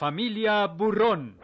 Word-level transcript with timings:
familia 0.00 0.66
Burrón. 0.66 1.34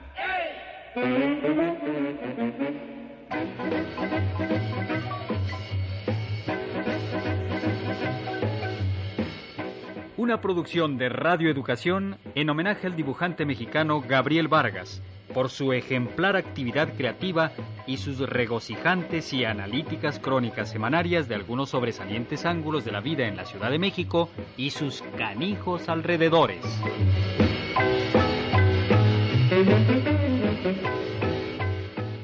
Una 10.17 10.41
producción 10.41 10.97
de 10.97 11.11
Radio 11.11 11.51
Educación 11.51 12.17
en 12.35 12.49
homenaje 12.49 12.87
al 12.87 12.97
dibujante 12.97 13.45
mexicano 13.45 14.01
Gabriel 14.01 14.49
Vargas 14.49 15.03
por 15.35 15.51
su 15.51 15.75
ejemplar 15.75 16.35
actividad 16.35 16.95
creativa 16.97 17.53
y 17.87 17.99
sus 17.99 18.21
regocijantes 18.21 19.35
y 19.35 19.45
analíticas 19.45 20.19
crónicas 20.19 20.71
semanarias 20.71 21.29
de 21.29 21.35
algunos 21.35 21.69
sobresalientes 21.69 22.47
ángulos 22.47 22.87
de 22.87 22.93
la 22.93 23.03
vida 23.03 23.29
en 23.29 23.37
la 23.37 23.45
Ciudad 23.45 23.71
de 23.71 23.79
México 23.79 24.31
y 24.57 24.71
sus 24.71 25.03
canijos 25.19 25.91
alrededores. 25.91 26.65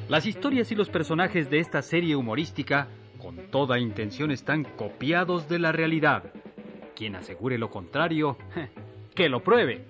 Las 0.09 0.27
historias 0.27 0.70
y 0.70 0.74
los 0.74 0.91
personajes 0.91 1.48
de 1.48 1.59
esta 1.59 1.80
serie 1.80 2.16
humorística, 2.16 2.88
con 3.19 3.37
toda 3.51 3.79
intención, 3.79 4.30
están 4.30 4.65
copiados 4.65 5.48
de 5.48 5.59
la 5.59 5.73
realidad. 5.73 6.24
Quien 6.95 7.16
asegure 7.16 7.57
lo 7.57 7.70
contrario, 7.70 8.37
que 9.15 9.29
lo 9.30 9.43
pruebe. 9.43 9.87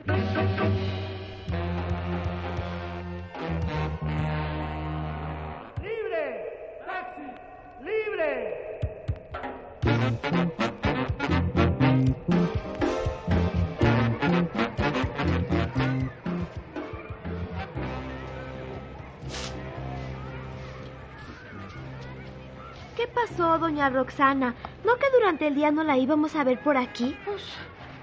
Doña 23.82 23.90
Roxana? 23.90 24.54
¿No 24.84 24.96
que 24.96 25.06
durante 25.12 25.48
el 25.48 25.54
día 25.54 25.70
no 25.72 25.82
la 25.82 25.96
íbamos 25.96 26.36
a 26.36 26.44
ver 26.44 26.62
por 26.62 26.76
aquí? 26.76 27.16
Pues, 27.24 27.42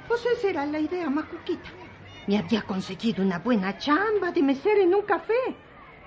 pues 0.08 0.26
esa 0.26 0.50
era 0.50 0.66
la 0.66 0.80
idea, 0.80 1.10
Macuquita. 1.10 1.70
Me 2.28 2.38
había 2.38 2.64
conseguido 2.64 3.24
una 3.24 3.40
buena 3.40 3.78
chamba 3.78 4.32
de 4.32 4.42
mesera 4.42 4.82
en 4.82 4.94
un 4.94 5.04
café. 5.04 5.56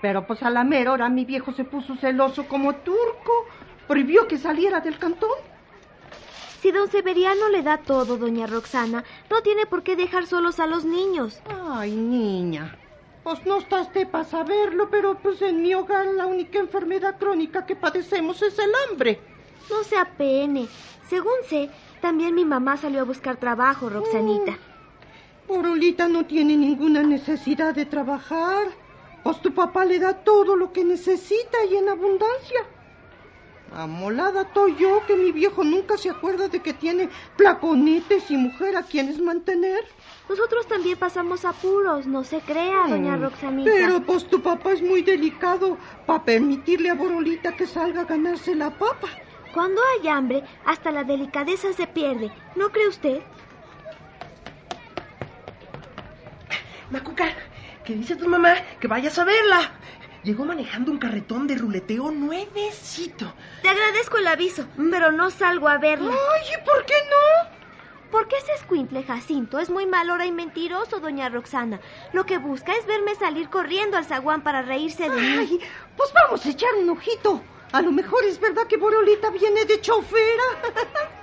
Pero 0.02 0.26
pues 0.26 0.42
a 0.42 0.50
la 0.50 0.62
mera 0.62 0.92
hora 0.92 1.08
mi 1.08 1.24
viejo 1.24 1.52
se 1.52 1.64
puso 1.64 1.96
celoso 1.96 2.46
como 2.48 2.74
turco. 2.76 3.46
Prohibió 3.88 4.28
que 4.28 4.36
saliera 4.36 4.80
del 4.80 4.98
cantón. 4.98 5.38
Si 6.60 6.70
don 6.70 6.90
Severiano 6.90 7.48
le 7.48 7.62
da 7.62 7.78
todo, 7.78 8.18
doña 8.18 8.46
Roxana, 8.46 9.04
no 9.30 9.40
tiene 9.42 9.66
por 9.66 9.82
qué 9.82 9.96
dejar 9.96 10.26
solos 10.26 10.60
a 10.60 10.66
los 10.66 10.84
niños. 10.84 11.40
Ay, 11.48 11.92
niña. 11.92 12.76
Pues 13.24 13.44
no 13.46 13.58
estás 13.58 13.92
de 13.94 14.04
para 14.04 14.24
saberlo, 14.24 14.90
pero 14.90 15.18
pues 15.18 15.40
en 15.42 15.62
mi 15.62 15.74
hogar 15.74 16.06
la 16.06 16.26
única 16.26 16.58
enfermedad 16.58 17.18
crónica 17.18 17.64
que 17.64 17.74
padecemos 17.74 18.42
es 18.42 18.58
el 18.58 18.70
hambre. 18.90 19.31
No 19.72 19.82
se 19.84 19.96
apene. 19.96 20.68
Según 21.08 21.32
sé, 21.48 21.70
también 22.00 22.34
mi 22.34 22.44
mamá 22.44 22.76
salió 22.76 23.00
a 23.00 23.04
buscar 23.04 23.36
trabajo, 23.38 23.88
Roxanita. 23.88 24.58
Porolita 25.48 26.08
no 26.08 26.24
tiene 26.26 26.56
ninguna 26.56 27.02
necesidad 27.02 27.74
de 27.74 27.86
trabajar. 27.86 28.66
Pues 29.24 29.40
tu 29.40 29.52
papá 29.54 29.84
le 29.84 29.98
da 29.98 30.14
todo 30.14 30.56
lo 30.56 30.72
que 30.72 30.84
necesita 30.84 31.58
y 31.70 31.76
en 31.76 31.88
abundancia. 31.88 32.60
Amolada 33.74 34.42
estoy 34.42 34.76
yo 34.76 35.00
que 35.06 35.16
mi 35.16 35.32
viejo 35.32 35.64
nunca 35.64 35.96
se 35.96 36.10
acuerda 36.10 36.48
de 36.48 36.60
que 36.60 36.74
tiene 36.74 37.08
placonetes 37.36 38.30
y 38.30 38.36
mujer 38.36 38.77
a 38.77 38.82
quienes 38.82 39.18
mantener. 39.18 39.82
Nosotros 40.28 40.66
también 40.66 40.98
pasamos 40.98 41.46
apuros, 41.46 42.06
no 42.06 42.22
se 42.24 42.40
crea, 42.40 42.86
doña 42.88 43.16
Mm, 43.16 43.22
Roxanita. 43.22 43.70
Pero 43.72 44.02
pues 44.02 44.27
tu 44.28 44.42
papá 44.42 44.72
es 44.72 44.82
muy 44.82 45.00
delicado 45.02 45.78
para 46.06 46.22
permitirle 46.24 46.90
a 46.90 46.94
Borolita 46.94 47.56
que 47.56 47.66
salga 47.66 48.02
a 48.02 48.05
ganarse 48.05 48.55
la 48.55 48.70
papa. 48.70 49.08
Cuando 49.52 49.83
hay 49.85 50.08
hambre, 50.08 50.42
hasta 50.64 50.90
la 50.90 51.05
delicadeza 51.05 51.73
se 51.73 51.86
pierde. 51.86 52.33
¿No 52.57 52.70
cree 52.70 52.89
usted? 52.89 53.23
Macuca, 56.90 57.27
¿qué 57.85 57.95
dice 57.95 58.17
tu 58.17 58.29
mamá? 58.29 58.55
Que 58.80 58.89
vayas 58.89 59.18
a 59.18 59.24
verla. 59.24 59.73
Llegó 60.23 60.45
manejando 60.45 60.92
un 60.92 60.98
carretón 60.98 61.46
de 61.46 61.57
ruleteo 61.57 62.11
nuevecito. 62.11 63.35
Te 63.61 63.68
agradezco 63.68 64.18
el 64.18 64.27
aviso, 64.29 64.67
pero 64.91 65.11
no 65.11 65.30
salgo 65.30 65.68
a 65.68 65.79
verla. 65.79 66.12
Ay, 66.12 66.42
¿y 66.55 66.64
por 66.64 66.85
qué 66.86 66.95
no? 67.11 67.51
Porque 68.11 68.36
ese 68.36 68.52
escuincle 68.52 69.02
Jacinto 69.02 69.58
es 69.58 69.70
muy 69.70 69.86
mal 69.86 70.11
hora 70.11 70.27
y 70.27 70.33
mentiroso, 70.33 71.01
doña 71.01 71.29
Roxana. 71.29 71.80
Lo 72.12 72.24
que 72.24 72.39
busca 72.39 72.73
es 72.74 72.86
verme 72.86 73.14
salir 73.14 73.48
corriendo 73.48 73.96
al 73.96 74.05
zaguán 74.05 74.42
para 74.42 74.62
reírse 74.62 75.08
de 75.08 75.20
mí. 75.20 75.36
Ay, 75.39 75.61
pues 75.96 76.12
vamos 76.12 76.45
a 76.45 76.51
echar 76.51 76.74
un 76.79 76.91
ojito. 76.91 77.42
A 77.72 77.80
lo 77.80 77.90
mejor 77.90 78.24
es 78.24 78.38
verdad 78.38 78.66
que 78.66 78.77
Borolita 78.77 79.30
viene 79.30 79.64
de 79.64 79.80
chofera. 79.80 80.44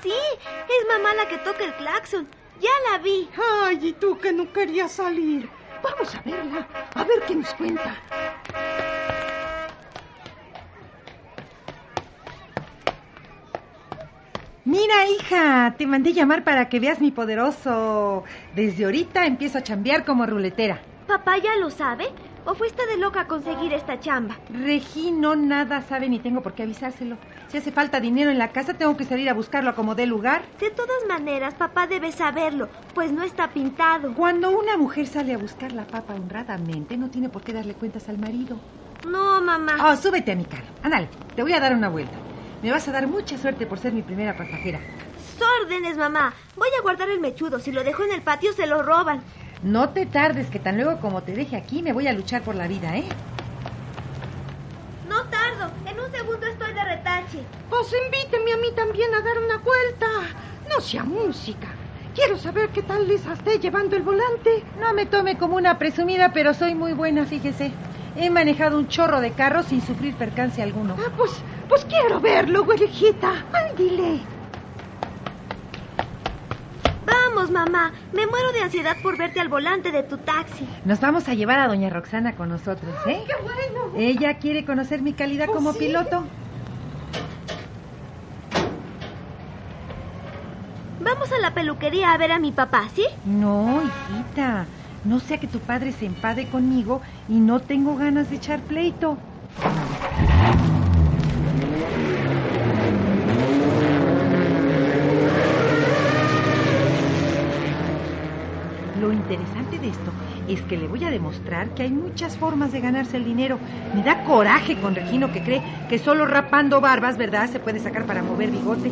Sí, 0.00 0.12
es 0.12 0.86
mamá 0.88 1.12
la 1.14 1.26
que 1.28 1.38
toca 1.38 1.64
el 1.64 1.74
claxon. 1.74 2.28
Ya 2.60 2.70
la 2.88 2.98
vi. 2.98 3.28
Ay, 3.64 3.88
y 3.88 3.92
tú 3.94 4.16
que 4.16 4.32
no 4.32 4.52
querías 4.52 4.92
salir. 4.92 5.48
Vamos 5.82 6.14
a 6.14 6.22
verla, 6.22 6.68
a 6.94 7.02
ver 7.04 7.20
qué 7.26 7.34
nos 7.34 7.52
cuenta. 7.54 7.96
Mira, 14.64 15.08
hija, 15.08 15.74
te 15.76 15.86
mandé 15.86 16.12
llamar 16.12 16.44
para 16.44 16.68
que 16.68 16.78
veas 16.78 17.00
mi 17.00 17.10
poderoso. 17.10 18.22
Desde 18.54 18.84
ahorita 18.84 19.26
empiezo 19.26 19.58
a 19.58 19.62
chambear 19.62 20.04
como 20.04 20.26
ruletera. 20.26 20.80
¿Papá 21.06 21.38
ya 21.38 21.56
lo 21.56 21.70
sabe? 21.70 22.06
¿O 22.50 22.54
fuiste 22.54 22.86
de 22.86 22.96
loca 22.96 23.20
a 23.20 23.26
conseguir 23.26 23.74
esta 23.74 24.00
chamba? 24.00 24.38
Regi 24.48 25.10
no 25.10 25.36
nada 25.36 25.82
sabe 25.82 26.08
ni 26.08 26.18
tengo 26.18 26.40
por 26.40 26.54
qué 26.54 26.62
avisárselo. 26.62 27.18
Si 27.48 27.58
hace 27.58 27.70
falta 27.70 28.00
dinero 28.00 28.30
en 28.30 28.38
la 28.38 28.52
casa, 28.52 28.72
tengo 28.72 28.96
que 28.96 29.04
salir 29.04 29.28
a 29.28 29.34
buscarlo 29.34 29.68
a 29.68 29.74
como 29.74 29.94
dé 29.94 30.06
lugar. 30.06 30.40
De 30.58 30.70
todas 30.70 31.04
maneras, 31.06 31.52
papá 31.52 31.86
debe 31.86 32.10
saberlo, 32.10 32.70
pues 32.94 33.12
no 33.12 33.22
está 33.22 33.48
pintado. 33.48 34.14
Cuando 34.14 34.48
una 34.48 34.78
mujer 34.78 35.06
sale 35.06 35.34
a 35.34 35.36
buscar 35.36 35.72
la 35.72 35.84
papa 35.84 36.14
honradamente, 36.14 36.96
no 36.96 37.10
tiene 37.10 37.28
por 37.28 37.42
qué 37.42 37.52
darle 37.52 37.74
cuentas 37.74 38.08
al 38.08 38.16
marido. 38.16 38.56
No, 39.06 39.42
mamá. 39.42 39.76
Oh, 39.86 39.96
súbete 39.96 40.32
a 40.32 40.36
mi 40.36 40.46
carro. 40.46 40.68
Ándale, 40.82 41.10
te 41.36 41.42
voy 41.42 41.52
a 41.52 41.60
dar 41.60 41.74
una 41.74 41.90
vuelta. 41.90 42.16
Me 42.62 42.70
vas 42.70 42.88
a 42.88 42.92
dar 42.92 43.06
mucha 43.06 43.36
suerte 43.36 43.66
por 43.66 43.78
ser 43.78 43.92
mi 43.92 44.00
primera 44.00 44.34
pasajera. 44.34 44.80
órdenes, 45.60 45.98
mamá. 45.98 46.32
Voy 46.56 46.68
a 46.78 46.82
guardar 46.82 47.10
el 47.10 47.20
mechudo. 47.20 47.60
Si 47.60 47.72
lo 47.72 47.84
dejo 47.84 48.04
en 48.04 48.12
el 48.12 48.22
patio, 48.22 48.54
se 48.54 48.66
lo 48.66 48.82
roban. 48.82 49.22
No 49.62 49.88
te 49.90 50.06
tardes, 50.06 50.50
que 50.50 50.60
tan 50.60 50.76
luego 50.76 51.00
como 51.00 51.22
te 51.22 51.32
deje 51.32 51.56
aquí, 51.56 51.82
me 51.82 51.92
voy 51.92 52.06
a 52.06 52.12
luchar 52.12 52.42
por 52.42 52.54
la 52.54 52.68
vida, 52.68 52.96
¿eh? 52.96 53.08
No 55.08 55.24
tardo. 55.24 55.72
En 55.84 55.98
un 55.98 56.10
segundo 56.12 56.46
estoy 56.46 56.72
de 56.72 56.84
retache. 56.84 57.38
Pues 57.68 57.92
invíteme 58.04 58.52
a 58.52 58.56
mí 58.56 58.68
también 58.76 59.12
a 59.14 59.20
dar 59.20 59.38
una 59.38 59.58
vuelta. 59.58 60.06
No 60.68 60.80
sea 60.80 61.02
música. 61.02 61.68
Quiero 62.14 62.36
saber 62.36 62.68
qué 62.70 62.82
tal 62.82 63.08
les 63.08 63.26
esté 63.26 63.58
llevando 63.58 63.96
el 63.96 64.02
volante. 64.02 64.62
No 64.80 64.94
me 64.94 65.06
tome 65.06 65.36
como 65.36 65.56
una 65.56 65.78
presumida, 65.78 66.32
pero 66.32 66.54
soy 66.54 66.74
muy 66.74 66.92
buena, 66.92 67.26
fíjese. 67.26 67.72
He 68.16 68.30
manejado 68.30 68.78
un 68.78 68.88
chorro 68.88 69.20
de 69.20 69.32
carros 69.32 69.66
sin 69.66 69.80
sufrir 69.80 70.14
percance 70.14 70.62
alguno. 70.62 70.96
Ah, 70.98 71.10
pues, 71.16 71.32
pues 71.68 71.84
quiero 71.84 72.20
verlo, 72.20 72.64
güerejita. 72.64 73.44
Ándile. 73.52 74.20
Vamos, 77.28 77.50
mamá. 77.50 77.92
Me 78.12 78.26
muero 78.26 78.52
de 78.52 78.62
ansiedad 78.62 78.96
por 79.02 79.18
verte 79.18 79.38
al 79.40 79.48
volante 79.48 79.92
de 79.92 80.02
tu 80.02 80.16
taxi. 80.18 80.66
Nos 80.84 80.98
vamos 81.00 81.28
a 81.28 81.34
llevar 81.34 81.58
a 81.58 81.68
doña 81.68 81.90
Roxana 81.90 82.34
con 82.34 82.48
nosotros, 82.48 82.94
¿eh? 83.06 83.22
¡Qué 83.26 83.34
bueno! 83.42 83.92
Ella 83.96 84.38
quiere 84.38 84.64
conocer 84.64 85.02
mi 85.02 85.12
calidad 85.12 85.46
¿Oh, 85.50 85.52
como 85.52 85.72
sí? 85.72 85.80
piloto. 85.80 86.24
Vamos 91.00 91.30
a 91.32 91.38
la 91.40 91.52
peluquería 91.52 92.12
a 92.12 92.18
ver 92.18 92.32
a 92.32 92.38
mi 92.38 92.52
papá, 92.52 92.88
¿sí? 92.94 93.04
No, 93.26 93.82
hijita. 93.82 94.66
No 95.04 95.20
sea 95.20 95.38
que 95.38 95.46
tu 95.46 95.60
padre 95.60 95.92
se 95.92 96.06
empade 96.06 96.48
conmigo 96.48 97.02
y 97.28 97.34
no 97.40 97.60
tengo 97.60 97.96
ganas 97.96 98.30
de 98.30 98.36
echar 98.36 98.60
pleito. 98.60 99.18
Lo 109.00 109.12
interesante 109.38 109.78
de 109.78 109.88
esto 109.88 110.12
es 110.48 110.60
que 110.62 110.76
le 110.76 110.88
voy 110.88 111.04
a 111.04 111.10
demostrar 111.10 111.68
que 111.70 111.82
hay 111.82 111.90
muchas 111.90 112.36
formas 112.36 112.72
de 112.72 112.80
ganarse 112.80 113.16
el 113.16 113.24
dinero. 113.24 113.58
Me 113.94 114.02
da 114.02 114.24
coraje 114.24 114.76
con 114.80 114.94
Regino 114.94 115.32
que 115.32 115.42
cree 115.42 115.62
que 115.88 115.98
solo 115.98 116.26
rapando 116.26 116.80
barbas, 116.80 117.16
¿verdad?, 117.16 117.48
se 117.50 117.60
puede 117.60 117.78
sacar 117.78 118.04
para 118.04 118.22
mover 118.22 118.50
bigote. 118.50 118.90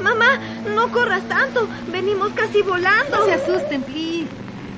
Mamá, 0.00 0.38
no 0.74 0.88
corras 0.92 1.22
tanto. 1.24 1.68
Venimos 1.90 2.30
casi 2.30 2.62
volando. 2.62 3.16
No 3.16 3.24
se 3.24 3.34
asusten, 3.34 3.82
please. 3.82 4.28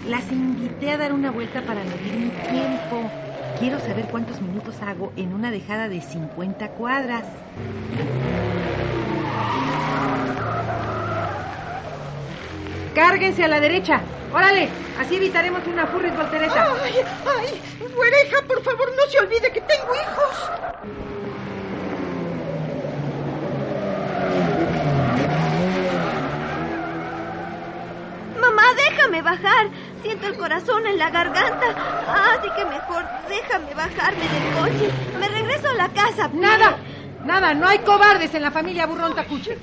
Las 0.09 0.31
invité 0.33 0.93
a 0.93 0.97
dar 0.97 1.13
una 1.13 1.31
vuelta 1.31 1.63
para 1.63 1.85
medir 1.85 2.15
mi 2.15 2.31
tiempo. 2.49 3.11
Quiero 3.59 3.81
saber 3.81 4.07
cuántos 4.07 4.41
minutos 4.41 4.81
hago 4.83 5.13
en 5.17 5.35
una 5.35 5.51
dejada 5.51 5.89
de 5.89 6.01
50 6.01 6.69
cuadras. 6.71 7.25
Cárguense 12.95 13.45
a 13.45 13.49
la 13.49 13.61
derecha. 13.61 14.01
Órale, 14.33 14.69
así 14.99 15.17
evitaremos 15.17 15.67
una 15.67 15.87
furris 15.87 16.17
voltereta. 16.17 16.75
Ay, 16.83 16.95
ay, 17.27 17.63
güereja, 17.95 18.43
por 18.47 18.63
favor, 18.63 18.93
no 18.97 19.03
se 19.11 19.21
olvide 19.21 19.53
que 19.53 19.61
tengo 19.61 19.95
hijos. 19.95 20.51
Mamá, 28.41 28.63
déjame 28.77 29.23
bajar. 29.23 29.69
Siento 30.03 30.27
el 30.27 30.37
corazón 30.37 30.87
en 30.87 30.99
la 30.99 31.11
garganta. 31.11 31.67
Así 32.35 32.49
que 32.57 32.65
mejor 32.65 33.05
déjame 33.29 33.75
bajarme 33.75 34.29
del 34.29 34.49
coche. 34.55 34.93
Me 35.19 35.29
regreso 35.29 35.69
a 35.69 35.75
la 35.75 35.89
casa. 35.89 36.31
Nada, 36.33 36.79
nada, 37.25 37.55
no 37.55 37.67
hay 37.67 37.79
cobardes 37.81 38.35
en 38.35 38.43
la 38.43 38.51
familia 38.51 38.87
Burrón 38.87 39.15
Tacuche. 39.15 39.59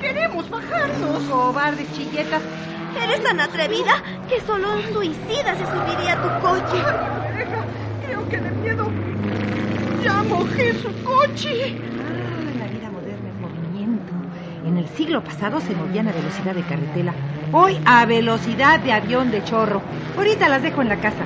Queremos 0.00 0.50
bajarnos. 0.50 1.22
Cobardes, 1.24 1.92
chilletas. 1.92 2.42
Eres 3.02 3.22
tan 3.22 3.40
atrevida 3.40 4.02
que 4.28 4.40
solo 4.40 4.74
un 4.74 4.82
suicida 4.92 5.54
se 5.54 5.66
subiría 5.66 6.14
a 6.14 6.22
tu 6.22 6.46
coche. 6.46 6.82
Güereja, 7.20 7.64
creo 8.06 8.28
que 8.28 8.40
de 8.40 8.50
miedo 8.52 8.90
ya 10.02 10.22
mojé 10.22 10.72
su 10.74 10.92
coche. 11.02 11.78
Ah, 11.98 12.52
la 12.58 12.68
vida 12.68 12.90
moderna 12.90 13.28
es 13.28 13.36
movimiento. 13.36 14.12
En 14.64 14.78
el 14.78 14.88
siglo 14.88 15.22
pasado 15.22 15.60
se 15.60 15.74
movían 15.74 16.08
a 16.08 16.12
velocidad 16.12 16.54
de 16.54 16.64
carretela. 16.64 17.14
Hoy 17.58 17.80
a 17.86 18.04
velocidad 18.04 18.80
de 18.80 18.92
avión 18.92 19.30
de 19.30 19.42
chorro. 19.42 19.80
Ahorita 20.14 20.46
las 20.50 20.62
dejo 20.62 20.82
en 20.82 20.90
la 20.90 21.00
casa. 21.00 21.24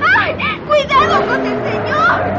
¡Ay! 0.00 0.34
¡Cuidado 0.66 1.26
con 1.26 1.44
el 1.44 1.62
señor! 1.62 2.32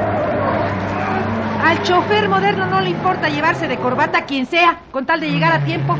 Al 1.59 1.83
chofer 1.83 2.27
moderno 2.27 2.65
no 2.65 2.81
le 2.81 2.89
importa 2.89 3.29
llevarse 3.29 3.67
de 3.67 3.77
corbata 3.77 4.17
a 4.19 4.25
quien 4.25 4.47
sea, 4.47 4.87
con 4.89 5.05
tal 5.05 5.19
de 5.19 5.29
llegar 5.29 5.53
a 5.53 5.63
tiempo. 5.63 5.95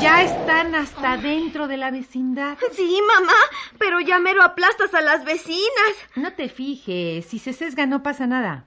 Ya 0.00 0.22
están 0.22 0.74
hasta 0.74 1.18
dentro 1.18 1.68
de 1.68 1.76
la 1.76 1.90
vecindad. 1.90 2.56
Sí, 2.72 2.98
mamá, 3.14 3.34
pero 3.78 4.00
ya 4.00 4.18
mero 4.18 4.42
aplastas 4.42 4.94
a 4.94 5.02
las 5.02 5.24
vecinas. 5.24 5.92
No 6.16 6.32
te 6.32 6.48
fijes, 6.48 7.26
si 7.26 7.38
se 7.38 7.52
sesga 7.52 7.84
no 7.84 8.02
pasa 8.02 8.26
nada. 8.26 8.64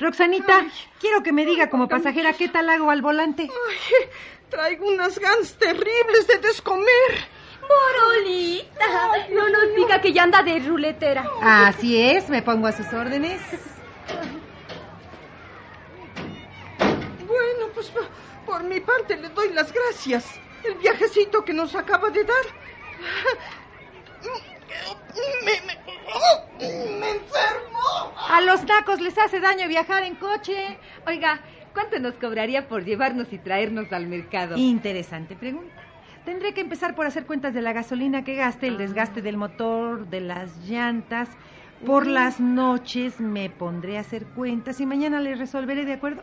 Roxanita, 0.00 0.66
quiero 1.00 1.22
que 1.22 1.32
me 1.32 1.46
diga 1.46 1.70
como 1.70 1.88
pasajera 1.88 2.32
qué 2.32 2.48
tal 2.48 2.68
hago 2.68 2.90
al 2.90 3.00
volante. 3.00 3.42
Ay, 3.42 4.08
traigo 4.50 4.88
unas 4.88 5.18
ganas 5.20 5.56
terribles 5.56 6.26
de 6.26 6.38
descomer. 6.38 7.28
Morolita, 7.62 9.28
no 9.30 9.48
nos 9.48 9.76
diga 9.76 10.00
que 10.00 10.12
ya 10.12 10.24
anda 10.24 10.42
de 10.42 10.58
ruletera. 10.58 11.24
Así 11.40 11.96
es, 11.96 12.28
me 12.28 12.42
pongo 12.42 12.66
a 12.66 12.72
sus 12.72 12.92
órdenes. 12.92 13.40
Bueno, 17.24 17.66
pues 17.72 17.92
por 18.44 18.64
mi 18.64 18.80
parte 18.80 19.16
le 19.16 19.28
doy 19.28 19.52
las 19.52 19.72
gracias. 19.72 20.40
El 20.64 20.74
viajecito 20.74 21.44
que 21.44 21.52
nos 21.52 21.74
acaba 21.74 22.10
de 22.10 22.24
dar. 22.24 22.44
Me, 25.44 25.52
me, 25.66 26.98
me 27.00 27.10
enfermo. 27.10 28.12
A 28.28 28.40
los 28.40 28.64
tacos 28.64 29.00
les 29.00 29.16
hace 29.18 29.40
daño 29.40 29.68
viajar 29.68 30.04
en 30.04 30.14
coche. 30.14 30.78
Oiga, 31.06 31.40
¿cuánto 31.74 31.98
nos 31.98 32.14
cobraría 32.14 32.68
por 32.68 32.84
llevarnos 32.84 33.32
y 33.32 33.38
traernos 33.38 33.92
al 33.92 34.06
mercado? 34.06 34.56
Interesante 34.56 35.36
pregunta. 35.36 35.82
Tendré 36.24 36.54
que 36.54 36.60
empezar 36.60 36.94
por 36.94 37.06
hacer 37.06 37.26
cuentas 37.26 37.52
de 37.52 37.62
la 37.62 37.72
gasolina 37.72 38.22
que 38.22 38.36
gaste, 38.36 38.68
el 38.68 38.78
desgaste 38.78 39.22
del 39.22 39.36
motor, 39.36 40.06
de 40.06 40.20
las 40.20 40.56
llantas. 40.58 41.28
Por 41.84 42.06
las 42.06 42.38
noches 42.38 43.18
me 43.18 43.50
pondré 43.50 43.98
a 43.98 44.02
hacer 44.02 44.26
cuentas 44.26 44.80
y 44.80 44.86
mañana 44.86 45.18
les 45.18 45.38
resolveré, 45.40 45.84
¿de 45.84 45.94
acuerdo? 45.94 46.22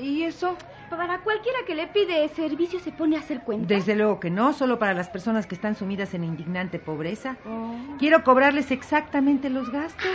¿Y 0.00 0.22
eso? 0.22 0.56
Para 0.90 1.20
cualquiera 1.20 1.60
que 1.66 1.74
le 1.74 1.86
pide 1.86 2.28
servicio 2.28 2.80
se 2.80 2.90
pone 2.90 3.16
a 3.16 3.20
hacer 3.20 3.42
cuentas. 3.42 3.68
Desde 3.68 3.94
luego 3.94 4.18
que 4.18 4.28
no, 4.28 4.52
solo 4.52 4.78
para 4.78 4.92
las 4.92 5.08
personas 5.08 5.46
que 5.46 5.54
están 5.54 5.76
sumidas 5.76 6.14
en 6.14 6.24
indignante 6.24 6.78
pobreza. 6.78 7.36
Oh. 7.46 7.76
Quiero 7.98 8.24
cobrarles 8.24 8.70
exactamente 8.70 9.50
los 9.50 9.70
gastos. 9.70 10.06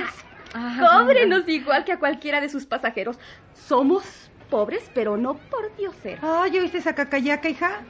Cóbrenos 0.80 1.48
igual 1.48 1.86
que 1.86 1.94
a 1.94 2.00
cualquiera 2.00 2.42
de 2.42 2.50
sus 2.50 2.66
pasajeros. 2.66 3.18
Somos 3.54 4.30
pobres, 4.50 4.90
pero 4.94 5.18
no 5.18 5.36
por 5.36 5.76
dioseros. 5.76 6.24
Ay, 6.24 6.60
¿oíste 6.60 6.78
esa 6.78 6.94
cacayaca, 6.94 7.50
hija? 7.50 7.82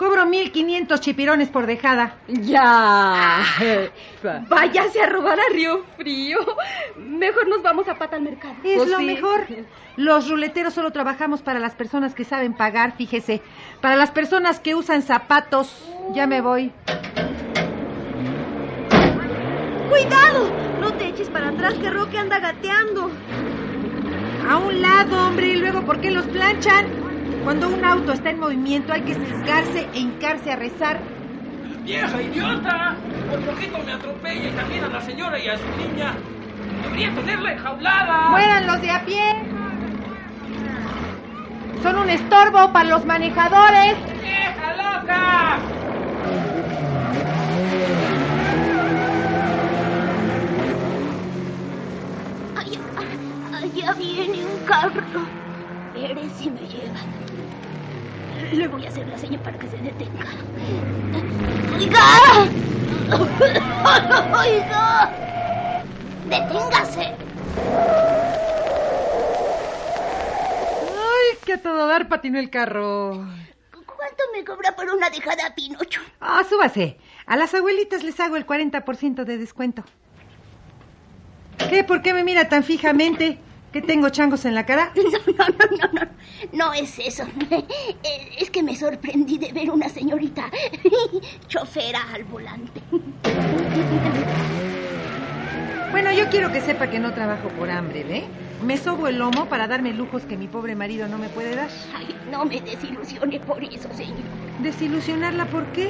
Cobro 0.00 0.24
1500 0.24 0.98
chipirones 1.02 1.50
por 1.50 1.66
dejada. 1.66 2.14
Ya. 2.26 3.42
Váyase 4.48 5.02
a 5.02 5.06
robar 5.06 5.38
a 5.38 5.52
Río 5.52 5.84
Frío. 5.98 6.38
Mejor 6.96 7.46
nos 7.46 7.62
vamos 7.62 7.86
a 7.86 7.98
pata 7.98 8.16
al 8.16 8.22
mercado. 8.22 8.54
Es 8.64 8.78
Pues 8.78 8.88
lo 8.88 8.96
sí. 8.96 9.04
mejor. 9.04 9.46
Los 9.98 10.30
ruleteros 10.30 10.72
solo 10.72 10.90
trabajamos 10.90 11.42
para 11.42 11.60
las 11.60 11.74
personas 11.74 12.14
que 12.14 12.24
saben 12.24 12.54
pagar, 12.54 12.96
fíjese. 12.96 13.42
Para 13.82 13.94
las 13.96 14.10
personas 14.10 14.58
que 14.58 14.74
usan 14.74 15.02
zapatos. 15.02 15.86
Ya 16.14 16.26
me 16.26 16.40
voy. 16.40 16.72
¡Cuidado! 19.90 20.50
No 20.80 20.94
te 20.94 21.08
eches 21.08 21.28
para 21.28 21.50
atrás 21.50 21.74
que 21.74 21.90
Roque 21.90 22.16
anda 22.16 22.38
gateando. 22.38 23.10
A 24.48 24.56
un 24.56 24.80
lado, 24.80 25.28
hombre, 25.28 25.48
y 25.48 25.56
luego, 25.56 25.82
¿por 25.82 26.00
qué 26.00 26.10
los 26.10 26.24
planchan? 26.24 27.09
Cuando 27.44 27.68
un 27.68 27.84
auto 27.84 28.12
está 28.12 28.30
en 28.30 28.38
movimiento 28.38 28.92
hay 28.92 29.02
que 29.02 29.14
sesgarse 29.14 29.88
e 29.94 29.98
hincarse 29.98 30.52
a 30.52 30.56
rezar. 30.56 31.00
¡Vieja 31.84 32.22
idiota! 32.22 32.94
Por 33.30 33.40
poquito 33.40 33.78
me 33.84 33.92
atropella 33.92 34.48
y 34.48 34.52
también 34.52 34.84
a 34.84 34.88
la 34.88 35.00
señora 35.00 35.38
y 35.38 35.48
a 35.48 35.56
su 35.56 35.64
niña. 35.78 36.14
Debería 36.82 37.14
tenerla 37.14 37.52
enjaulada. 37.52 38.30
¡Mueran 38.30 38.66
los 38.66 38.80
de 38.82 38.90
a 38.90 39.04
pie! 39.04 39.32
Son 41.82 41.96
un 41.96 42.10
estorbo 42.10 42.72
para 42.72 42.88
los 42.90 43.06
manejadores. 43.06 43.96
¡Vieja 44.20 44.76
loca! 44.76 45.58
Allá, 52.56 52.80
allá 53.56 53.92
viene 53.94 54.44
un 54.44 54.66
carro. 54.66 55.39
Si 56.00 56.50
me 56.50 56.60
lleva. 56.60 56.98
Le 58.52 58.66
voy 58.68 58.86
a 58.86 58.88
hacer 58.88 59.06
la 59.06 59.18
seña 59.18 59.38
para 59.42 59.58
que 59.58 59.68
se 59.68 59.76
detenga. 59.76 60.24
¡Oiga! 61.76 62.48
¡Oiga! 64.40 65.12
¡Deténgase! 66.24 67.14
Ay, 70.96 71.38
que 71.44 71.52
a 71.52 71.62
todo 71.62 71.86
dar 71.86 72.08
patinó 72.08 72.38
el 72.38 72.48
carro. 72.48 73.26
¿Cuánto 73.84 74.22
me 74.34 74.42
cobra 74.42 74.74
por 74.74 74.88
una 74.88 75.10
dejada, 75.10 75.54
Pinocho? 75.54 76.00
Ah, 76.18 76.42
súbase. 76.48 76.96
A 77.26 77.36
las 77.36 77.52
abuelitas 77.52 78.02
les 78.02 78.18
hago 78.20 78.36
el 78.36 78.46
40% 78.46 79.24
de 79.24 79.36
descuento. 79.36 79.84
¿Qué? 81.68 81.84
¿Por 81.84 82.00
qué 82.00 82.14
me 82.14 82.24
mira 82.24 82.48
tan 82.48 82.64
fijamente? 82.64 83.38
¿Que 83.72 83.82
tengo 83.82 84.08
changos 84.10 84.44
en 84.44 84.54
la 84.54 84.66
cara? 84.66 84.92
No, 85.38 85.46
no, 85.48 85.48
no, 85.48 85.88
no, 85.92 85.92
no. 85.92 86.10
No 86.52 86.72
es 86.72 86.98
eso. 86.98 87.24
Eh, 88.02 88.30
Es 88.38 88.50
que 88.50 88.62
me 88.62 88.76
sorprendí 88.76 89.38
de 89.38 89.52
ver 89.52 89.70
una 89.70 89.88
señorita 89.88 90.50
chofera 91.48 92.02
al 92.12 92.24
volante. 92.24 92.82
Bueno, 95.90 96.12
yo 96.12 96.28
quiero 96.28 96.50
que 96.52 96.60
sepa 96.60 96.88
que 96.88 97.00
no 97.00 97.12
trabajo 97.14 97.52
por 97.54 97.70
hambre, 97.70 98.04
¿ve? 98.04 98.30
Me 98.58 98.76
sobo 98.78 99.08
el 99.08 99.18
lomo 99.18 99.48
para 99.48 99.66
darme 99.66 99.92
lujos 99.92 100.26
que 100.26 100.36
mi 100.36 100.48
pobre 100.48 100.76
marido 100.76 101.08
no 101.08 101.18
me 101.18 101.30
puede 101.30 101.54
dar. 101.54 101.70
Ay, 101.92 102.20
no 102.26 102.44
me 102.44 102.60
desilusione 102.60 103.40
por 103.40 103.62
eso, 103.64 103.92
señor. 103.92 104.30
¿Desilusionarla 104.58 105.50
por 105.50 105.72
qué? 105.72 105.88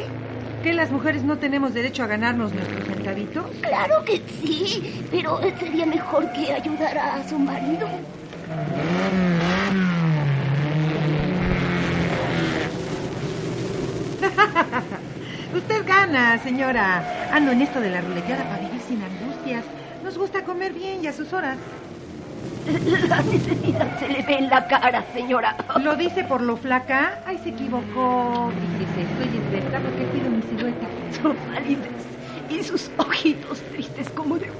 ¿Que 0.62 0.74
las 0.74 0.90
mujeres 0.90 1.22
no 1.22 1.38
tenemos 1.38 1.72
derecho 1.72 2.02
a 2.02 2.06
ganarnos 2.06 2.52
nuestros 2.52 2.84
centavitos? 2.86 3.46
Claro 3.62 4.04
que 4.04 4.20
sí, 4.42 5.06
pero 5.10 5.40
sería 5.58 5.86
mejor 5.86 6.30
que 6.32 6.52
ayudara 6.52 7.14
a 7.14 7.26
su 7.26 7.38
marido. 7.38 7.88
Usted 15.56 15.86
gana, 15.86 16.38
señora. 16.42 17.30
Ando 17.32 17.52
en 17.52 17.62
esto 17.62 17.80
de 17.80 17.88
la 17.90 18.02
ruleteada 18.02 18.44
para 18.44 18.58
vivir 18.58 18.82
sin 18.82 19.02
angustias. 19.02 19.64
Nos 20.04 20.18
gusta 20.18 20.44
comer 20.44 20.74
bien 20.74 21.02
y 21.02 21.06
a 21.06 21.14
sus 21.14 21.32
horas. 21.32 21.56
La 23.08 23.22
necesidad 23.22 23.98
se 23.98 24.08
le 24.08 24.22
ve 24.22 24.38
en 24.38 24.50
la 24.50 24.66
cara, 24.66 25.04
señora. 25.12 25.56
¿Lo 25.82 25.96
dice 25.96 26.24
por 26.24 26.42
lo 26.42 26.56
flaca? 26.56 27.22
Ay, 27.26 27.38
se 27.38 27.50
equivocó. 27.50 28.52
Fíjese, 28.78 29.02
estoy 29.10 29.38
esbelta 29.38 29.80
porque 29.80 30.04
cuido 30.04 30.30
mi 30.30 30.42
silueta. 30.42 30.86
Su 31.10 31.34
palidez 31.52 32.00
y 32.50 32.62
sus 32.62 32.90
ojitos 32.98 33.60
tristes 33.72 34.10
como 34.10 34.38
de... 34.38 34.50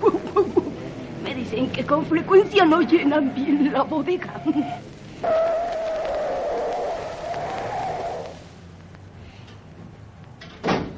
Me 1.23 1.35
Dicen 1.35 1.71
que 1.71 1.85
con 1.85 2.07
frecuencia 2.07 2.65
no 2.65 2.81
llenan 2.81 3.35
bien 3.35 3.73
la 3.73 3.83
bodega. 3.83 4.41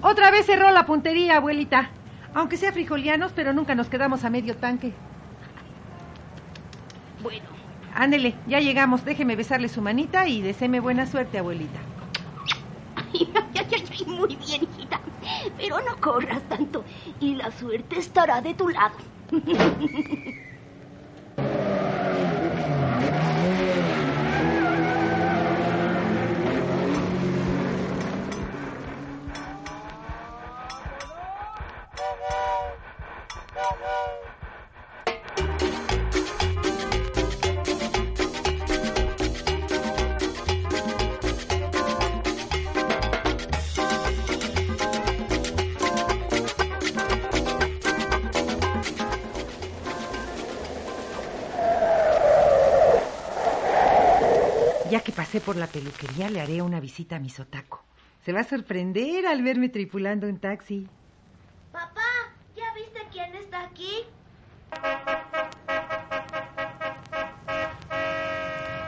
Otra 0.00 0.30
vez 0.30 0.46
cerró 0.46 0.70
la 0.70 0.86
puntería, 0.86 1.36
abuelita. 1.36 1.90
Aunque 2.34 2.56
sea 2.56 2.72
frijolianos, 2.72 3.32
pero 3.34 3.52
nunca 3.52 3.74
nos 3.74 3.88
quedamos 3.88 4.24
a 4.24 4.30
medio 4.30 4.56
tanque. 4.56 4.92
Bueno, 7.22 7.50
Ándele, 7.90 8.42
ya 8.44 8.58
llegamos. 8.60 9.04
Déjeme 9.04 9.36
besarle 9.36 9.68
su 9.68 9.82
manita 9.82 10.26
y 10.26 10.42
deséme 10.42 10.80
buena 10.80 11.06
suerte, 11.06 11.38
abuelita. 11.38 11.88
ay, 12.94 13.32
ay, 13.54 13.66
ay, 13.72 13.84
ay, 13.90 14.06
muy 14.06 14.36
bien, 14.36 14.62
hijita. 14.64 15.02
Pero 15.56 15.76
no 15.78 16.00
corras 16.00 16.46
tanto 16.48 16.84
y 17.18 17.34
la 17.36 17.50
suerte 17.50 17.98
estará 17.98 18.40
de 18.42 18.54
tu 18.54 18.68
lado. 18.68 18.96
por 55.52 55.60
la 55.60 55.66
peluquería, 55.66 56.30
le 56.30 56.40
haré 56.40 56.62
una 56.62 56.80
visita 56.80 57.16
a 57.16 57.18
mi 57.18 57.28
sotaco. 57.28 57.84
Se 58.24 58.32
va 58.32 58.40
a 58.40 58.44
sorprender 58.44 59.26
al 59.26 59.42
verme 59.42 59.68
tripulando 59.68 60.26
un 60.26 60.38
taxi. 60.38 60.88
Papá, 61.70 62.00
¿ya 62.56 62.72
viste 62.74 63.00
quién 63.12 63.34
está 63.34 63.64
aquí? 63.64 63.92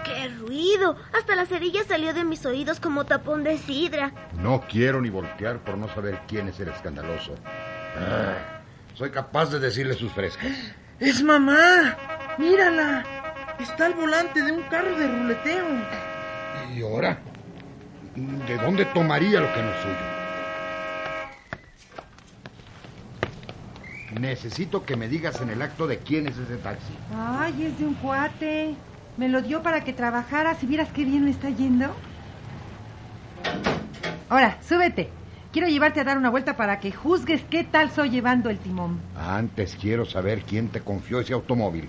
¡Qué 0.06 0.28
ruido! 0.38 0.96
Hasta 1.12 1.36
la 1.36 1.44
cerilla 1.44 1.84
salió 1.84 2.14
de 2.14 2.24
mis 2.24 2.46
oídos 2.46 2.80
como 2.80 3.04
tapón 3.04 3.44
de 3.44 3.58
sidra. 3.58 4.14
No 4.38 4.62
quiero 4.66 5.02
ni 5.02 5.10
voltear 5.10 5.58
por 5.58 5.76
no 5.76 5.86
saber 5.88 6.22
quién 6.26 6.48
es 6.48 6.58
el 6.60 6.68
escandaloso. 6.68 7.34
Ah, 7.98 8.62
soy 8.94 9.10
capaz 9.10 9.50
de 9.50 9.58
decirle 9.58 9.92
sus 9.92 10.10
frescas. 10.12 10.56
¡Es 10.98 11.22
mamá! 11.22 11.98
¡Mírala! 12.38 13.04
Está 13.60 13.84
al 13.84 13.92
volante 13.92 14.40
de 14.40 14.50
un 14.50 14.62
carro 14.62 14.96
de 14.96 15.06
ruleteo. 15.06 16.13
¿Y 16.74 16.82
ahora? 16.82 17.18
¿De 18.14 18.56
dónde 18.56 18.84
tomaría 18.86 19.40
lo 19.40 19.52
que 19.52 19.62
no 19.62 19.70
es 19.70 19.76
suyo? 19.82 20.14
Necesito 24.20 24.84
que 24.84 24.96
me 24.96 25.08
digas 25.08 25.40
en 25.40 25.50
el 25.50 25.60
acto 25.62 25.86
de 25.86 25.98
quién 25.98 26.28
es 26.28 26.38
ese 26.38 26.56
taxi. 26.56 26.92
Ay, 27.16 27.64
es 27.64 27.78
de 27.78 27.86
un 27.86 27.94
cuate. 27.94 28.74
Me 29.16 29.28
lo 29.28 29.42
dio 29.42 29.62
para 29.62 29.82
que 29.82 29.92
trabajara. 29.92 30.54
Si 30.54 30.66
vieras 30.66 30.88
qué 30.92 31.04
bien 31.04 31.24
me 31.24 31.30
está 31.30 31.50
yendo. 31.50 31.94
Ahora, 34.28 34.58
súbete. 34.62 35.10
Quiero 35.52 35.68
llevarte 35.68 36.00
a 36.00 36.04
dar 36.04 36.18
una 36.18 36.30
vuelta 36.30 36.56
para 36.56 36.80
que 36.80 36.90
juzgues 36.90 37.42
qué 37.48 37.62
tal 37.62 37.90
soy 37.90 38.10
llevando 38.10 38.50
el 38.50 38.58
timón. 38.58 39.00
Antes 39.16 39.76
quiero 39.80 40.04
saber 40.04 40.42
quién 40.42 40.68
te 40.68 40.80
confió 40.80 41.20
ese 41.20 41.32
automóvil. 41.32 41.88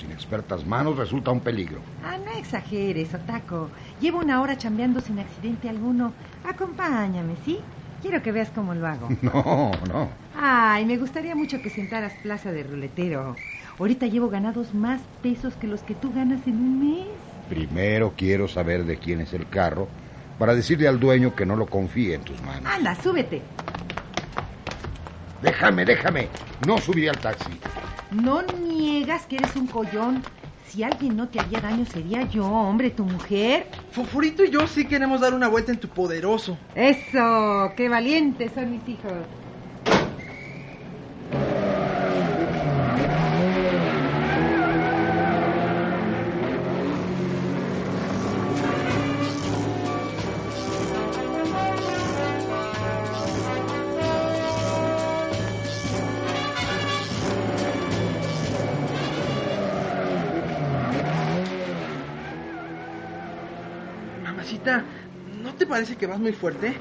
Tus 0.00 0.08
inexpertas 0.08 0.64
manos 0.64 0.96
resulta 0.96 1.30
un 1.30 1.40
peligro. 1.40 1.80
Ah, 2.02 2.16
no 2.24 2.32
exageres, 2.32 3.12
Otaco. 3.12 3.68
Llevo 4.00 4.18
una 4.20 4.40
hora 4.40 4.56
chambeando 4.56 5.00
sin 5.02 5.18
accidente 5.18 5.68
alguno. 5.68 6.14
Acompáñame, 6.42 7.34
¿sí? 7.44 7.58
Quiero 8.00 8.22
que 8.22 8.32
veas 8.32 8.48
cómo 8.48 8.74
lo 8.74 8.86
hago. 8.86 9.08
No, 9.20 9.72
no. 9.92 10.08
Ay, 10.34 10.86
me 10.86 10.96
gustaría 10.96 11.34
mucho 11.34 11.60
que 11.60 11.68
sentaras 11.68 12.14
plaza 12.22 12.50
de 12.50 12.62
ruletero. 12.62 13.36
Ahorita 13.78 14.06
llevo 14.06 14.30
ganados 14.30 14.72
más 14.72 15.02
pesos 15.22 15.54
que 15.56 15.66
los 15.66 15.82
que 15.82 15.94
tú 15.94 16.10
ganas 16.14 16.46
en 16.46 16.54
un 16.54 16.78
mes. 16.78 17.06
Primero 17.50 18.14
quiero 18.16 18.48
saber 18.48 18.84
de 18.84 18.96
quién 18.96 19.20
es 19.20 19.34
el 19.34 19.48
carro 19.50 19.86
para 20.38 20.54
decirle 20.54 20.88
al 20.88 20.98
dueño 20.98 21.34
que 21.34 21.44
no 21.44 21.56
lo 21.56 21.66
confíe 21.66 22.14
en 22.14 22.22
tus 22.22 22.40
manos. 22.40 22.64
Anda, 22.64 22.94
súbete. 22.94 23.42
Déjame, 25.42 25.84
déjame. 25.84 26.28
No 26.66 26.78
subiré 26.78 27.10
al 27.10 27.18
taxi. 27.18 27.50
No 28.10 28.42
niegas 28.42 29.26
que 29.26 29.36
eres 29.36 29.56
un 29.56 29.68
collón. 29.68 30.26
Si 30.62 30.82
alguien 30.82 31.16
no 31.16 31.30
te 31.30 31.40
haría 31.40 31.60
daño 31.60 31.84
sería 31.86 32.22
yo, 32.24 32.46
hombre, 32.46 32.90
tu 32.90 33.04
mujer. 33.04 33.66
Fofurito 33.90 34.44
y 34.44 34.50
yo 34.50 34.66
sí 34.66 34.86
queremos 34.88 35.20
dar 35.20 35.34
una 35.34 35.48
vuelta 35.48 35.72
en 35.72 35.80
tu 35.80 35.88
poderoso. 35.88 36.58
Eso, 36.74 37.74
qué 37.76 37.88
valientes 37.88 38.54
son 38.54 38.70
mis 38.70 38.88
hijos. 38.88 39.28
¿No 65.42 65.54
te 65.54 65.66
parece 65.66 65.96
que 65.96 66.06
vas 66.06 66.18
muy 66.18 66.32
fuerte? 66.32 66.74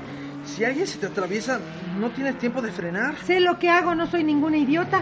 Si 0.46 0.64
alguien 0.64 0.88
se 0.88 0.98
te 0.98 1.06
atraviesa, 1.06 1.60
no 2.00 2.10
tienes 2.10 2.38
tiempo 2.38 2.62
de 2.62 2.72
frenar. 2.72 3.16
Sé 3.18 3.40
lo 3.40 3.60
que 3.60 3.70
hago, 3.70 3.96
no 3.96 4.08
soy 4.08 4.24
ninguna 4.24 4.58
idiota. 4.58 5.02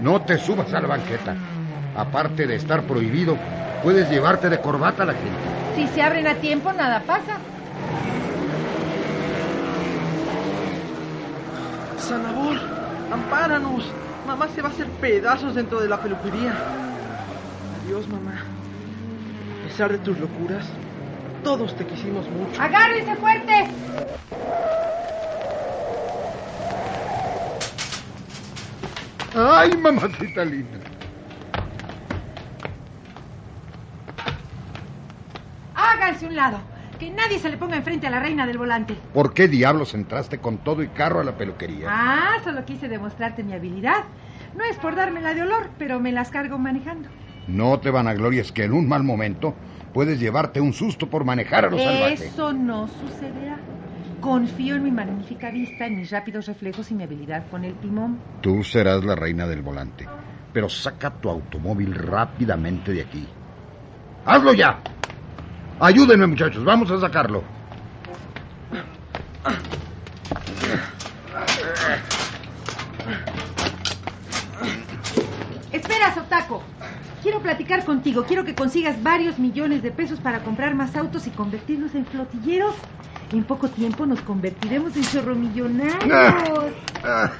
No 0.00 0.20
te 0.20 0.38
subas 0.38 0.72
a 0.72 0.80
la 0.80 0.86
banqueta. 0.86 1.34
Aparte 1.96 2.46
de 2.46 2.54
estar 2.54 2.86
prohibido, 2.86 3.36
puedes 3.82 4.08
llevarte 4.08 4.48
de 4.48 4.60
corbata 4.60 5.02
a 5.02 5.06
la 5.06 5.14
gente. 5.14 5.74
Si 5.74 5.86
se 5.88 6.02
abren 6.02 6.28
a 6.28 6.34
tiempo, 6.36 6.72
nada 6.72 7.02
pasa. 7.04 7.38
Sanabor, 11.98 12.75
ampáranos. 13.16 13.84
Mamá 14.26 14.48
se 14.48 14.62
va 14.62 14.68
a 14.68 14.72
hacer 14.72 14.88
pedazos 15.00 15.54
dentro 15.54 15.80
de 15.80 15.88
la 15.88 16.00
peluquería. 16.00 16.52
Adiós, 17.82 18.06
mamá. 18.08 18.42
A 19.60 19.68
pesar 19.68 19.92
de 19.92 19.98
tus 19.98 20.18
locuras, 20.18 20.66
todos 21.44 21.74
te 21.76 21.86
quisimos 21.86 22.28
mucho. 22.28 22.60
¡Agárrense 22.60 23.14
fuerte! 23.16 23.68
¡Ay, 29.34 29.76
mamacita 29.76 30.44
linda! 30.44 30.78
Háganse 35.74 36.26
un 36.26 36.36
lado. 36.36 36.75
Que 36.98 37.10
nadie 37.10 37.38
se 37.38 37.50
le 37.50 37.58
ponga 37.58 37.76
enfrente 37.76 38.06
a 38.06 38.10
la 38.10 38.20
reina 38.20 38.46
del 38.46 38.56
volante. 38.56 38.94
¿Por 39.12 39.34
qué 39.34 39.48
diablos 39.48 39.94
entraste 39.94 40.38
con 40.38 40.58
todo 40.58 40.82
y 40.82 40.88
carro 40.88 41.20
a 41.20 41.24
la 41.24 41.36
peluquería? 41.36 41.88
Ah, 41.90 42.36
solo 42.42 42.64
quise 42.64 42.88
demostrarte 42.88 43.42
mi 43.42 43.52
habilidad. 43.52 44.04
No 44.56 44.64
es 44.64 44.76
por 44.78 44.96
dármela 44.96 45.34
de 45.34 45.42
olor, 45.42 45.70
pero 45.78 46.00
me 46.00 46.12
las 46.12 46.30
cargo 46.30 46.56
manejando. 46.58 47.08
No 47.48 47.78
te 47.80 47.90
vanaglories 47.90 48.50
que 48.50 48.64
en 48.64 48.72
un 48.72 48.88
mal 48.88 49.04
momento 49.04 49.54
puedes 49.92 50.18
llevarte 50.18 50.60
un 50.60 50.72
susto 50.72 51.06
por 51.08 51.24
manejar 51.24 51.66
a 51.66 51.70
los 51.70 51.82
salvajes. 51.82 52.22
Eso 52.22 52.52
no 52.52 52.88
sucederá. 52.88 53.58
Confío 54.20 54.74
en 54.74 54.82
mi 54.82 54.90
magnífica 54.90 55.50
vista, 55.50 55.86
en 55.86 55.96
mis 55.96 56.10
rápidos 56.10 56.46
reflejos 56.46 56.90
y 56.90 56.94
mi 56.94 57.04
habilidad 57.04 57.44
con 57.50 57.64
el 57.64 57.74
timón. 57.74 58.18
Tú 58.40 58.64
serás 58.64 59.04
la 59.04 59.14
reina 59.14 59.46
del 59.46 59.60
volante, 59.60 60.08
pero 60.52 60.68
saca 60.68 61.10
tu 61.10 61.28
automóvil 61.28 61.94
rápidamente 61.94 62.92
de 62.92 63.02
aquí. 63.02 63.28
¡Hazlo 64.24 64.54
ya! 64.54 64.80
Ayúdenme, 65.78 66.26
muchachos, 66.26 66.64
vamos 66.64 66.90
a 66.90 66.98
sacarlo. 66.98 67.42
Espera, 75.70 76.14
Sotaco. 76.14 76.62
Quiero 77.22 77.40
platicar 77.40 77.84
contigo. 77.84 78.24
Quiero 78.24 78.44
que 78.44 78.54
consigas 78.54 79.02
varios 79.02 79.38
millones 79.38 79.82
de 79.82 79.90
pesos 79.90 80.18
para 80.20 80.40
comprar 80.40 80.74
más 80.74 80.96
autos 80.96 81.26
y 81.26 81.30
convertirlos 81.30 81.94
en 81.94 82.06
flotilleros. 82.06 82.74
En 83.32 83.44
poco 83.44 83.68
tiempo 83.68 84.06
nos 84.06 84.20
convertiremos 84.20 84.96
en 84.96 85.02
chorromillonarios. 85.02 86.72
Ah, 87.04 87.32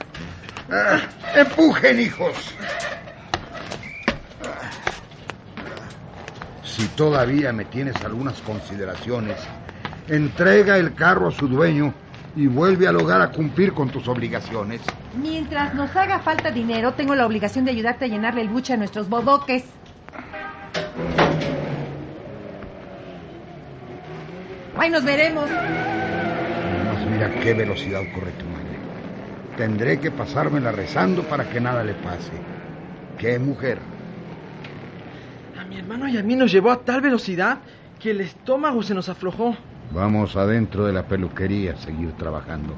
ah, 0.70 1.00
¡Empujen, 1.34 2.00
hijos! 2.00 2.54
Si 6.76 6.86
todavía 6.88 7.54
me 7.54 7.64
tienes 7.64 7.96
algunas 8.04 8.42
consideraciones, 8.42 9.38
entrega 10.08 10.76
el 10.76 10.92
carro 10.94 11.28
a 11.28 11.32
su 11.32 11.48
dueño 11.48 11.94
y 12.36 12.48
vuelve 12.48 12.86
al 12.86 12.96
hogar 12.96 13.22
a 13.22 13.30
cumplir 13.30 13.72
con 13.72 13.88
tus 13.88 14.06
obligaciones. 14.08 14.82
Mientras 15.18 15.74
nos 15.74 15.96
haga 15.96 16.18
falta 16.18 16.50
dinero, 16.50 16.92
tengo 16.92 17.14
la 17.14 17.24
obligación 17.24 17.64
de 17.64 17.70
ayudarte 17.70 18.04
a 18.04 18.08
llenarle 18.08 18.42
el 18.42 18.50
buche 18.50 18.74
a 18.74 18.76
nuestros 18.76 19.08
bodoques. 19.08 19.64
Ahí 24.76 24.90
nos 24.90 25.02
veremos. 25.02 25.48
Nomás 25.48 27.06
mira 27.10 27.40
qué 27.40 27.54
velocidad 27.54 28.02
corre 28.14 28.32
tu 28.32 28.44
madre. 28.44 28.76
Tendré 29.56 29.98
que 29.98 30.10
pasármela 30.10 30.72
rezando 30.72 31.22
para 31.22 31.48
que 31.48 31.58
nada 31.58 31.82
le 31.82 31.94
pase. 31.94 32.32
¡Qué 33.16 33.38
mujer! 33.38 33.95
Mi 35.68 35.78
hermano 35.78 36.08
y 36.08 36.16
a 36.16 36.22
mí 36.22 36.36
nos 36.36 36.52
llevó 36.52 36.70
a 36.70 36.84
tal 36.84 37.00
velocidad 37.00 37.58
que 38.00 38.10
el 38.12 38.20
estómago 38.20 38.82
se 38.82 38.94
nos 38.94 39.08
aflojó. 39.08 39.56
Vamos 39.92 40.36
adentro 40.36 40.84
de 40.84 40.92
la 40.92 41.02
peluquería 41.04 41.72
a 41.72 41.76
seguir 41.76 42.12
trabajando. 42.12 42.74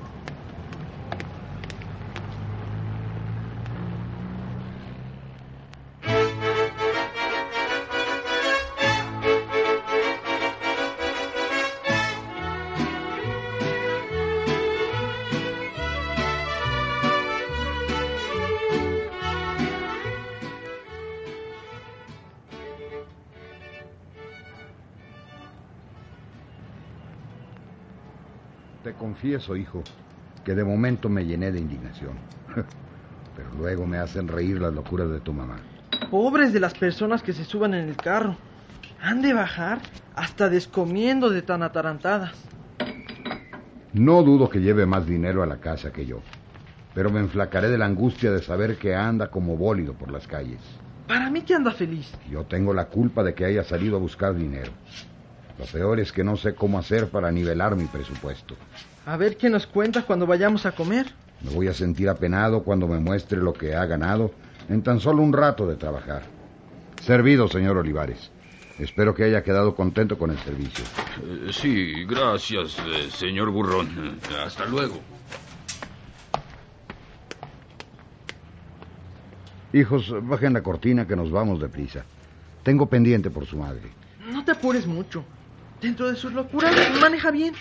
Confieso, 29.18 29.56
hijo, 29.56 29.82
que 30.44 30.54
de 30.54 30.62
momento 30.62 31.08
me 31.08 31.24
llené 31.24 31.50
de 31.50 31.58
indignación. 31.58 32.12
Pero 33.36 33.48
luego 33.58 33.84
me 33.84 33.98
hacen 33.98 34.28
reír 34.28 34.60
las 34.60 34.72
locuras 34.72 35.10
de 35.10 35.18
tu 35.18 35.32
mamá. 35.32 35.56
Pobres 36.08 36.52
de 36.52 36.60
las 36.60 36.74
personas 36.74 37.20
que 37.24 37.32
se 37.32 37.44
suban 37.44 37.74
en 37.74 37.88
el 37.88 37.96
carro. 37.96 38.36
Han 39.02 39.20
de 39.20 39.32
bajar 39.34 39.80
hasta 40.14 40.48
descomiendo 40.48 41.30
de 41.30 41.42
tan 41.42 41.64
atarantadas. 41.64 42.32
No 43.92 44.22
dudo 44.22 44.48
que 44.48 44.60
lleve 44.60 44.86
más 44.86 45.04
dinero 45.04 45.42
a 45.42 45.46
la 45.46 45.56
casa 45.56 45.92
que 45.92 46.06
yo, 46.06 46.20
pero 46.94 47.10
me 47.10 47.18
enflacaré 47.18 47.68
de 47.70 47.78
la 47.78 47.86
angustia 47.86 48.30
de 48.30 48.40
saber 48.40 48.78
que 48.78 48.94
anda 48.94 49.32
como 49.32 49.56
bólido 49.56 49.94
por 49.94 50.12
las 50.12 50.28
calles. 50.28 50.60
Para 51.08 51.28
mí 51.28 51.42
que 51.42 51.56
anda 51.56 51.72
feliz. 51.72 52.12
Yo 52.30 52.44
tengo 52.44 52.72
la 52.72 52.84
culpa 52.84 53.24
de 53.24 53.34
que 53.34 53.46
haya 53.46 53.64
salido 53.64 53.96
a 53.96 54.00
buscar 54.00 54.36
dinero. 54.36 54.70
Lo 55.58 55.64
peor 55.64 55.98
es 55.98 56.12
que 56.12 56.22
no 56.22 56.36
sé 56.36 56.54
cómo 56.54 56.78
hacer 56.78 57.08
para 57.08 57.32
nivelar 57.32 57.74
mi 57.74 57.86
presupuesto. 57.86 58.54
A 59.08 59.16
ver 59.16 59.38
qué 59.38 59.48
nos 59.48 59.66
cuenta 59.66 60.02
cuando 60.02 60.26
vayamos 60.26 60.66
a 60.66 60.72
comer. 60.72 61.06
Me 61.40 61.50
voy 61.54 61.66
a 61.68 61.72
sentir 61.72 62.10
apenado 62.10 62.62
cuando 62.62 62.86
me 62.86 62.98
muestre 62.98 63.38
lo 63.38 63.54
que 63.54 63.74
ha 63.74 63.86
ganado 63.86 64.32
en 64.68 64.82
tan 64.82 65.00
solo 65.00 65.22
un 65.22 65.32
rato 65.32 65.66
de 65.66 65.76
trabajar. 65.76 66.24
Servido, 67.00 67.48
señor 67.48 67.78
Olivares. 67.78 68.30
Espero 68.78 69.14
que 69.14 69.24
haya 69.24 69.42
quedado 69.42 69.74
contento 69.74 70.18
con 70.18 70.30
el 70.30 70.38
servicio. 70.40 70.84
Eh, 71.22 71.50
sí, 71.52 72.04
gracias, 72.04 72.76
eh, 72.80 73.08
señor 73.10 73.48
Burrón. 73.48 74.18
Eh, 74.30 74.34
hasta 74.44 74.66
luego. 74.66 75.00
Hijos, 79.72 80.14
bajen 80.22 80.52
la 80.52 80.62
cortina 80.62 81.06
que 81.06 81.16
nos 81.16 81.30
vamos 81.30 81.62
deprisa. 81.62 82.04
Tengo 82.62 82.84
pendiente 82.84 83.30
por 83.30 83.46
su 83.46 83.56
madre. 83.56 83.90
No 84.30 84.44
te 84.44 84.50
apures 84.50 84.86
mucho. 84.86 85.24
Dentro 85.80 86.08
de 86.08 86.16
sus 86.16 86.34
locuras 86.34 86.74
maneja 87.00 87.30
bien. 87.30 87.54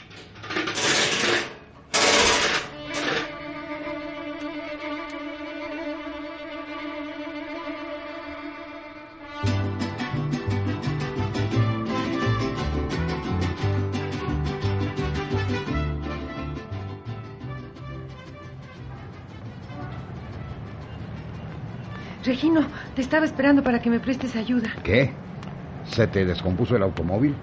Regino, 22.38 22.68
te 22.94 23.02
estaba 23.02 23.26
esperando 23.26 23.64
para 23.64 23.82
que 23.82 23.90
me 23.90 24.00
prestes 24.00 24.36
ayuda. 24.36 24.70
¿Qué? 24.84 25.10
¿Se 25.90 26.06
te 26.06 26.24
descompuso 26.24 26.76
el 26.76 26.84
automóvil? 26.84 27.34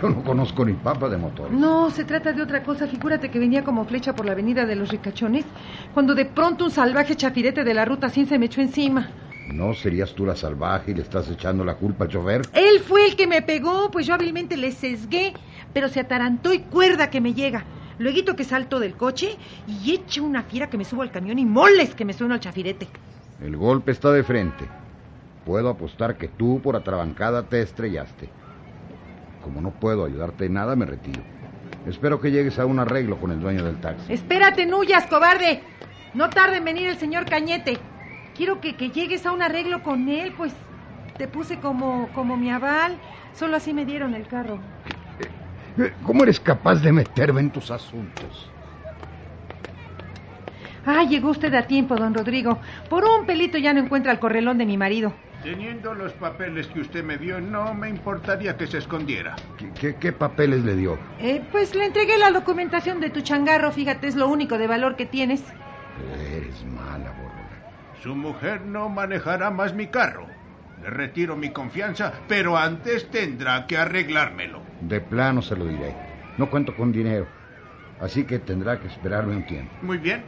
Yo 0.00 0.08
no 0.08 0.24
conozco 0.24 0.64
ni 0.64 0.72
papa 0.72 1.10
de 1.10 1.18
motor. 1.18 1.50
No, 1.50 1.90
se 1.90 2.06
trata 2.06 2.32
de 2.32 2.40
otra 2.40 2.62
cosa. 2.62 2.86
Figúrate 2.86 3.30
que 3.30 3.38
venía 3.38 3.62
como 3.62 3.84
flecha 3.84 4.14
por 4.14 4.24
la 4.24 4.32
avenida 4.32 4.64
de 4.64 4.76
los 4.76 4.88
ricachones, 4.88 5.44
cuando 5.92 6.14
de 6.14 6.24
pronto 6.24 6.64
un 6.64 6.70
salvaje 6.70 7.16
chafirete 7.16 7.64
de 7.64 7.74
la 7.74 7.84
ruta 7.84 8.08
100 8.08 8.28
se 8.28 8.38
me 8.38 8.46
echó 8.46 8.62
encima. 8.62 9.10
¿No 9.52 9.74
serías 9.74 10.14
tú 10.14 10.24
la 10.24 10.34
salvaje 10.34 10.92
y 10.92 10.94
le 10.94 11.02
estás 11.02 11.28
echando 11.28 11.62
la 11.62 11.74
culpa 11.74 12.04
al 12.04 12.10
chofer? 12.10 12.40
Él 12.54 12.80
fue 12.80 13.04
el 13.04 13.16
que 13.16 13.26
me 13.26 13.42
pegó, 13.42 13.90
pues 13.90 14.06
yo 14.06 14.14
hábilmente 14.14 14.56
le 14.56 14.72
sesgué, 14.72 15.34
pero 15.74 15.90
se 15.90 16.00
atarantó 16.00 16.54
y 16.54 16.60
cuerda 16.60 17.10
que 17.10 17.20
me 17.20 17.34
llega. 17.34 17.66
Luego 17.98 18.34
que 18.34 18.44
salto 18.44 18.80
del 18.80 18.94
coche 18.94 19.36
y 19.68 19.92
echo 19.92 20.24
una 20.24 20.44
fiera 20.44 20.70
que 20.70 20.78
me 20.78 20.86
subo 20.86 21.02
al 21.02 21.10
camión 21.10 21.38
y 21.38 21.44
moles 21.44 21.94
que 21.94 22.06
me 22.06 22.14
suena 22.14 22.36
al 22.36 22.40
chafirete. 22.40 22.88
El 23.42 23.56
golpe 23.56 23.92
está 23.92 24.12
de 24.12 24.22
frente. 24.22 24.66
Puedo 25.46 25.70
apostar 25.70 26.16
que 26.16 26.28
tú 26.28 26.60
por 26.62 26.76
atrabancada 26.76 27.44
te 27.44 27.62
estrellaste. 27.62 28.28
Como 29.42 29.60
no 29.60 29.70
puedo 29.70 30.04
ayudarte 30.04 30.46
en 30.46 30.54
nada, 30.54 30.76
me 30.76 30.84
retiro. 30.84 31.22
Espero 31.86 32.20
que 32.20 32.30
llegues 32.30 32.58
a 32.58 32.66
un 32.66 32.78
arreglo 32.78 33.18
con 33.18 33.30
el 33.30 33.40
dueño 33.40 33.64
del 33.64 33.80
taxi. 33.80 34.12
Espérate, 34.12 34.66
Nuyas, 34.66 35.06
cobarde. 35.06 35.62
No 36.12 36.28
tarde 36.28 36.58
en 36.58 36.64
venir 36.64 36.88
el 36.88 36.98
señor 36.98 37.24
Cañete. 37.24 37.78
Quiero 38.36 38.60
que, 38.60 38.76
que 38.76 38.90
llegues 38.90 39.24
a 39.24 39.32
un 39.32 39.40
arreglo 39.40 39.82
con 39.82 40.08
él, 40.08 40.34
pues 40.36 40.52
te 41.16 41.26
puse 41.26 41.58
como, 41.58 42.08
como 42.14 42.36
mi 42.36 42.50
aval. 42.50 42.98
Solo 43.32 43.56
así 43.56 43.72
me 43.72 43.86
dieron 43.86 44.14
el 44.14 44.26
carro. 44.26 44.58
¿Cómo 46.04 46.24
eres 46.24 46.38
capaz 46.38 46.76
de 46.76 46.92
meterme 46.92 47.40
en 47.40 47.50
tus 47.50 47.70
asuntos? 47.70 48.50
Ah, 50.86 51.04
llegó 51.04 51.30
usted 51.30 51.52
a 51.54 51.66
tiempo, 51.66 51.96
don 51.96 52.14
Rodrigo. 52.14 52.58
Por 52.88 53.04
un 53.04 53.26
pelito 53.26 53.58
ya 53.58 53.72
no 53.72 53.80
encuentra 53.80 54.12
el 54.12 54.18
correlón 54.18 54.58
de 54.58 54.66
mi 54.66 54.76
marido. 54.76 55.12
Teniendo 55.42 55.94
los 55.94 56.12
papeles 56.12 56.66
que 56.66 56.80
usted 56.80 57.02
me 57.02 57.16
dio, 57.16 57.40
no 57.40 57.72
me 57.72 57.88
importaría 57.88 58.56
que 58.56 58.66
se 58.66 58.78
escondiera. 58.78 59.36
¿Qué, 59.56 59.70
qué, 59.78 59.94
qué 59.96 60.12
papeles 60.12 60.64
le 60.64 60.76
dio? 60.76 60.98
Eh, 61.18 61.42
pues 61.50 61.74
le 61.74 61.86
entregué 61.86 62.18
la 62.18 62.30
documentación 62.30 63.00
de 63.00 63.08
tu 63.10 63.22
changarro, 63.22 63.72
fíjate, 63.72 64.06
es 64.06 64.16
lo 64.16 64.28
único 64.28 64.58
de 64.58 64.66
valor 64.66 64.96
que 64.96 65.06
tienes. 65.06 65.42
Eres 66.30 66.64
mala, 66.66 67.10
Borbola. 67.12 67.96
Su 68.02 68.14
mujer 68.14 68.62
no 68.62 68.88
manejará 68.90 69.50
más 69.50 69.74
mi 69.74 69.86
carro. 69.86 70.26
Le 70.82 70.90
retiro 70.90 71.36
mi 71.36 71.50
confianza, 71.50 72.12
pero 72.28 72.56
antes 72.56 73.10
tendrá 73.10 73.66
que 73.66 73.76
arreglármelo. 73.76 74.60
De 74.80 75.00
plano 75.00 75.42
se 75.42 75.56
lo 75.56 75.66
diré. 75.66 75.94
No 76.38 76.48
cuento 76.50 76.74
con 76.74 76.90
dinero, 76.92 77.26
así 78.00 78.24
que 78.24 78.38
tendrá 78.38 78.78
que 78.80 78.88
esperarme 78.88 79.36
un 79.36 79.46
tiempo. 79.46 79.72
Muy 79.82 79.98
bien. 79.98 80.22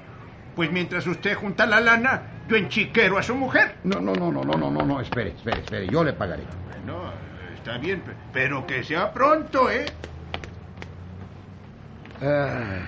Pues 0.55 0.71
mientras 0.71 1.07
usted 1.07 1.35
junta 1.35 1.67
la 1.67 1.81
lana, 1.81 2.23
yo 2.49 2.57
enchiquero 2.57 3.19
a 3.19 3.23
su 3.23 3.35
mujer. 3.35 3.77
No, 3.85 4.01
no, 4.01 4.13
no, 4.13 4.31
no, 4.31 4.45
no, 4.45 4.57
no, 4.57 4.71
no, 4.71 4.83
no, 4.85 5.01
espere, 5.01 5.31
espere, 5.31 5.61
espere, 5.61 5.89
yo 5.89 6.05
le 6.05 6.13
pagaré. 6.13 6.43
No, 6.87 7.11
está 7.55 7.79
bien, 7.79 8.03
pero 8.33 8.67
que 8.67 8.85
sea 8.85 9.13
pronto, 9.13 9.71
¿eh? 9.71 9.87
Ah, 12.21 12.81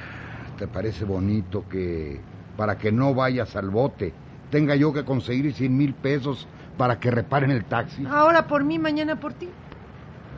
¿Te 0.58 0.68
parece 0.68 1.04
bonito 1.04 1.66
que 1.68 2.20
para 2.56 2.76
que 2.78 2.92
no 2.92 3.14
vayas 3.14 3.56
al 3.56 3.70
bote 3.70 4.12
tenga 4.50 4.76
yo 4.76 4.92
que 4.92 5.04
conseguir 5.04 5.52
cien 5.54 5.76
mil 5.76 5.94
pesos 5.94 6.46
para 6.76 7.00
que 7.00 7.10
reparen 7.10 7.50
el 7.50 7.64
taxi? 7.64 8.06
Ahora 8.06 8.46
por 8.46 8.62
mí, 8.62 8.78
mañana 8.78 9.16
por 9.18 9.32
ti. 9.32 9.48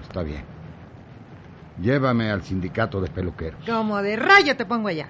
Está 0.03 0.23
bien. 0.23 0.45
Llévame 1.83 2.31
al 2.31 2.43
sindicato 2.43 3.01
de 3.01 3.11
peluqueros. 3.11 3.63
Como 3.67 4.01
de 4.01 4.17
rayo 4.17 4.57
te 4.57 4.65
pongo 4.65 4.89
allá. 4.89 5.09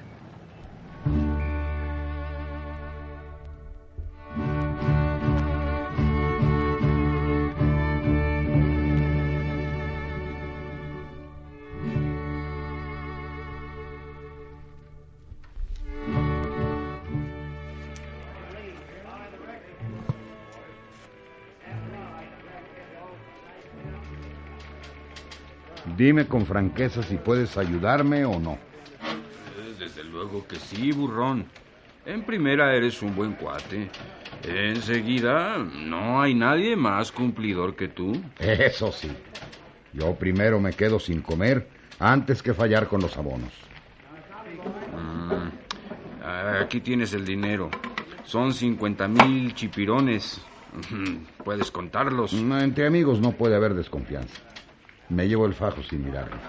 Dime 25.96 26.26
con 26.26 26.44
franqueza 26.44 27.02
si 27.02 27.16
puedes 27.16 27.56
ayudarme 27.56 28.24
o 28.26 28.38
no. 28.38 28.52
Eh, 28.52 29.74
Desde 29.78 30.04
luego 30.04 30.46
que 30.46 30.56
sí, 30.56 30.92
burrón. 30.92 31.46
En 32.04 32.22
primera 32.22 32.74
eres 32.74 33.00
un 33.02 33.16
buen 33.16 33.32
cuate. 33.32 33.88
Enseguida, 34.44 35.56
no 35.58 36.20
hay 36.20 36.34
nadie 36.34 36.76
más 36.76 37.10
cumplidor 37.10 37.74
que 37.74 37.88
tú. 37.88 38.12
Eso 38.38 38.92
sí. 38.92 39.10
Yo 39.94 40.14
primero 40.14 40.60
me 40.60 40.74
quedo 40.74 41.00
sin 41.00 41.22
comer 41.22 41.66
antes 41.98 42.42
que 42.42 42.52
fallar 42.52 42.86
con 42.86 43.00
los 43.00 43.16
abonos. 43.16 43.52
Mm, 44.92 45.48
aquí 46.62 46.80
tienes 46.80 47.14
el 47.14 47.24
dinero. 47.24 47.70
Son 48.24 48.52
50 48.52 49.08
mil 49.08 49.54
chipirones. 49.54 50.42
Puedes 51.44 51.70
contarlos. 51.70 52.34
Entre 52.34 52.86
amigos 52.86 53.20
no 53.20 53.32
puede 53.32 53.56
haber 53.56 53.72
desconfianza. 53.74 54.42
Me 55.08 55.26
llevo 55.26 55.46
el 55.46 55.54
fajo 55.54 55.82
sin 55.82 56.04
mirarlo. 56.04 56.40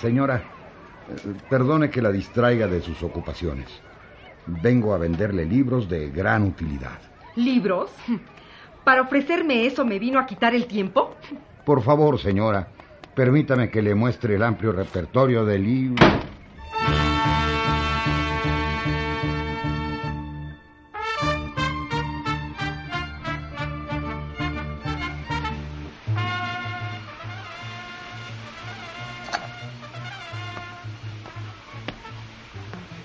Señora, 0.00 0.42
eh, 1.08 1.34
perdone 1.48 1.90
que 1.90 2.02
la 2.02 2.10
distraiga 2.10 2.66
de 2.66 2.80
sus 2.80 3.02
ocupaciones. 3.02 3.68
Vengo 4.46 4.94
a 4.94 4.98
venderle 4.98 5.44
libros 5.44 5.88
de 5.88 6.10
gran 6.10 6.42
utilidad. 6.44 6.98
¿Libros? 7.36 7.90
¿Para 8.84 9.02
ofrecerme 9.02 9.66
eso 9.66 9.84
me 9.84 9.98
vino 9.98 10.18
a 10.18 10.26
quitar 10.26 10.54
el 10.54 10.66
tiempo? 10.66 11.14
Por 11.64 11.82
favor, 11.82 12.18
señora, 12.18 12.68
permítame 13.14 13.70
que 13.70 13.82
le 13.82 13.94
muestre 13.94 14.36
el 14.36 14.42
amplio 14.42 14.72
repertorio 14.72 15.44
de 15.44 15.58
libros. 15.58 16.29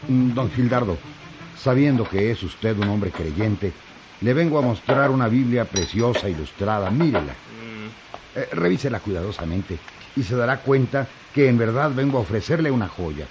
Don 0.08 0.52
Gildardo, 0.52 0.98
sabiendo 1.58 2.08
que 2.08 2.32
es 2.32 2.44
usted 2.44 2.78
un 2.78 2.90
hombre 2.90 3.12
creyente, 3.12 3.74
le 4.22 4.34
vengo 4.34 4.60
a 4.60 4.62
mostrar 4.62 5.10
una 5.10 5.28
Biblia 5.28 5.66
preciosa, 5.66 6.30
ilustrada. 6.30 6.90
Mírela. 6.90 7.34
Eh, 8.36 8.50
revísela 8.52 9.00
cuidadosamente 9.00 9.78
y 10.16 10.24
se 10.24 10.36
dará 10.36 10.58
cuenta 10.60 11.08
que 11.34 11.48
en 11.48 11.58
verdad 11.58 11.92
vengo 11.96 12.18
a 12.18 12.22
ofrecerle 12.22 12.70
una 12.70 12.88
joya. 12.88 13.26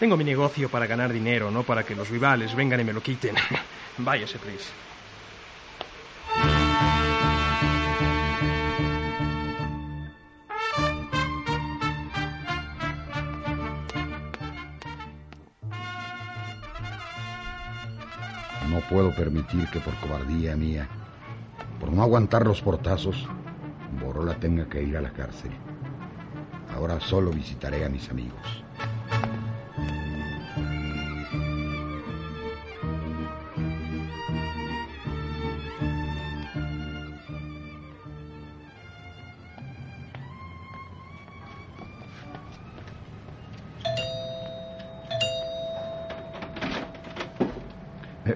Tengo 0.00 0.16
mi 0.16 0.24
negocio 0.24 0.68
para 0.68 0.86
ganar 0.86 1.12
dinero, 1.12 1.50
no 1.50 1.62
para 1.62 1.84
que 1.84 1.94
los 1.94 2.08
rivales 2.10 2.54
vengan 2.56 2.80
y 2.80 2.84
me 2.84 2.92
lo 2.92 3.02
quiten. 3.02 3.34
Váyase, 3.98 4.38
please. 4.38 4.93
Puedo 18.88 19.14
permitir 19.14 19.68
que 19.70 19.80
por 19.80 19.94
cobardía 19.96 20.56
mía, 20.56 20.88
por 21.80 21.92
no 21.92 22.02
aguantar 22.02 22.46
los 22.46 22.60
portazos, 22.60 23.28
Borola 24.00 24.34
tenga 24.34 24.68
que 24.68 24.82
ir 24.82 24.96
a 24.96 25.00
la 25.00 25.12
cárcel. 25.12 25.52
Ahora 26.74 27.00
solo 27.00 27.30
visitaré 27.30 27.84
a 27.84 27.88
mis 27.88 28.10
amigos. 28.10 28.64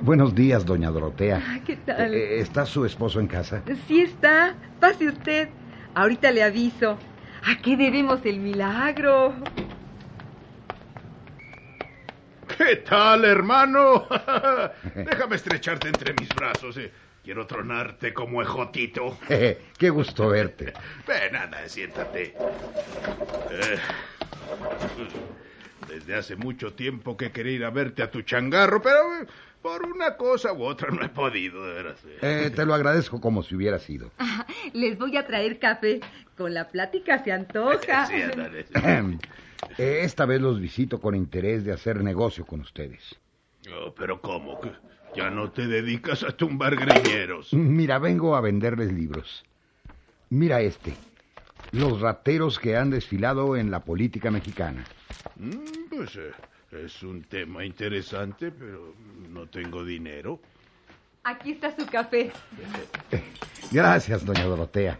Buenos 0.08 0.34
días, 0.34 0.64
doña 0.64 0.90
Dorotea. 0.90 1.38
Ah, 1.46 1.58
¿Qué 1.66 1.76
tal? 1.76 2.14
Eh, 2.14 2.40
¿Está 2.40 2.64
su 2.64 2.86
esposo 2.86 3.20
en 3.20 3.26
casa? 3.26 3.62
Sí 3.86 4.00
está. 4.00 4.54
Pase 4.80 5.06
usted. 5.06 5.50
Ahorita 5.94 6.30
le 6.30 6.42
aviso. 6.42 6.96
¿A 7.44 7.60
qué 7.60 7.76
debemos 7.76 8.24
el 8.24 8.38
milagro? 8.40 9.34
¿Qué 12.56 12.76
tal, 12.76 13.26
hermano? 13.26 14.06
Déjame 14.94 15.36
estrecharte 15.36 15.88
entre 15.88 16.14
mis 16.18 16.30
brazos. 16.30 16.78
eh. 16.78 16.90
Quiero 17.22 17.46
tronarte 17.46 18.14
como 18.14 18.40
ejotito. 18.40 19.18
Qué 19.28 19.90
gusto 19.90 20.30
verte. 20.30 20.72
Ven, 21.06 21.36
anda, 21.36 21.68
siéntate. 21.68 22.34
Eh, 23.50 23.78
Desde 25.86 26.14
hace 26.14 26.36
mucho 26.36 26.72
tiempo 26.72 27.14
que 27.18 27.30
quería 27.30 27.52
ir 27.52 27.64
a 27.66 27.70
verte 27.70 28.02
a 28.02 28.10
tu 28.10 28.22
changarro, 28.22 28.80
pero 28.80 28.96
eh, 29.20 29.26
por 29.78 29.92
una 29.92 30.16
cosa 30.16 30.52
u 30.52 30.62
otra 30.64 30.90
no 30.90 31.02
he 31.04 31.08
podido, 31.08 31.64
de 31.66 31.72
veras. 31.74 32.00
eh. 32.22 32.50
Te 32.54 32.64
lo 32.66 32.74
agradezco 32.74 33.20
como 33.20 33.42
si 33.42 33.54
hubiera 33.54 33.78
sido. 33.78 34.10
Les 34.72 34.98
voy 34.98 35.16
a 35.16 35.26
traer 35.26 35.58
café. 35.58 36.00
Con 36.36 36.54
la 36.54 36.68
plática 36.68 37.22
se 37.24 37.32
antoja. 37.32 38.06
Sí, 38.08 38.22
ándale. 38.22 38.66
Eh, 39.76 40.00
Esta 40.02 40.24
vez 40.24 40.40
los 40.40 40.60
visito 40.60 41.00
con 41.00 41.14
interés 41.14 41.64
de 41.64 41.72
hacer 41.72 42.02
negocio 42.02 42.44
con 42.46 42.60
ustedes. 42.60 43.16
Oh, 43.72 43.92
pero 43.94 44.20
¿cómo? 44.20 44.60
¿Que 44.60 44.70
¿Ya 45.16 45.30
no 45.30 45.50
te 45.50 45.66
dedicas 45.66 46.22
a 46.22 46.30
tumbar 46.36 46.76
greñeros? 46.76 47.52
Mira, 47.52 47.98
vengo 47.98 48.36
a 48.36 48.40
venderles 48.40 48.92
libros. 48.92 49.44
Mira 50.30 50.60
este. 50.60 50.94
Los 51.72 52.00
rateros 52.00 52.58
que 52.58 52.76
han 52.76 52.90
desfilado 52.90 53.56
en 53.56 53.70
la 53.70 53.80
política 53.80 54.30
mexicana. 54.30 54.84
Mm, 55.36 55.88
pues 55.90 56.14
eh, 56.16 56.30
es 56.72 57.02
un 57.02 57.22
tema 57.22 57.64
interesante, 57.64 58.50
pero 58.50 58.94
no 59.30 59.46
tengo 59.48 59.84
dinero. 59.84 60.40
Aquí 61.24 61.52
está 61.52 61.74
su 61.76 61.86
café. 61.86 62.30
Gracias, 63.70 64.24
doña 64.24 64.44
Dorotea. 64.44 64.98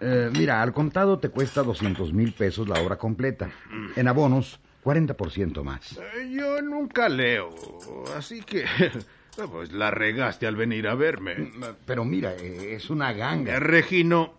Eh, 0.00 0.30
mira, 0.36 0.62
al 0.62 0.72
contado 0.72 1.18
te 1.18 1.30
cuesta 1.30 1.62
200 1.62 2.12
mil 2.12 2.32
pesos 2.32 2.68
la 2.68 2.80
obra 2.80 2.96
completa. 2.96 3.50
En 3.96 4.08
abonos, 4.08 4.60
40% 4.84 5.62
más. 5.62 5.96
Eh, 5.96 6.30
Yo 6.32 6.60
nunca 6.60 7.08
leo, 7.08 7.50
así 8.16 8.42
que 8.42 8.64
pues 9.50 9.72
la 9.72 9.90
regaste 9.90 10.46
al 10.46 10.56
venir 10.56 10.86
a 10.86 10.94
verme. 10.94 11.50
Pero 11.86 12.04
mira, 12.04 12.34
eh, 12.34 12.74
es 12.74 12.90
una 12.90 13.12
ganga. 13.12 13.54
Eh, 13.54 13.60
Regino, 13.60 14.34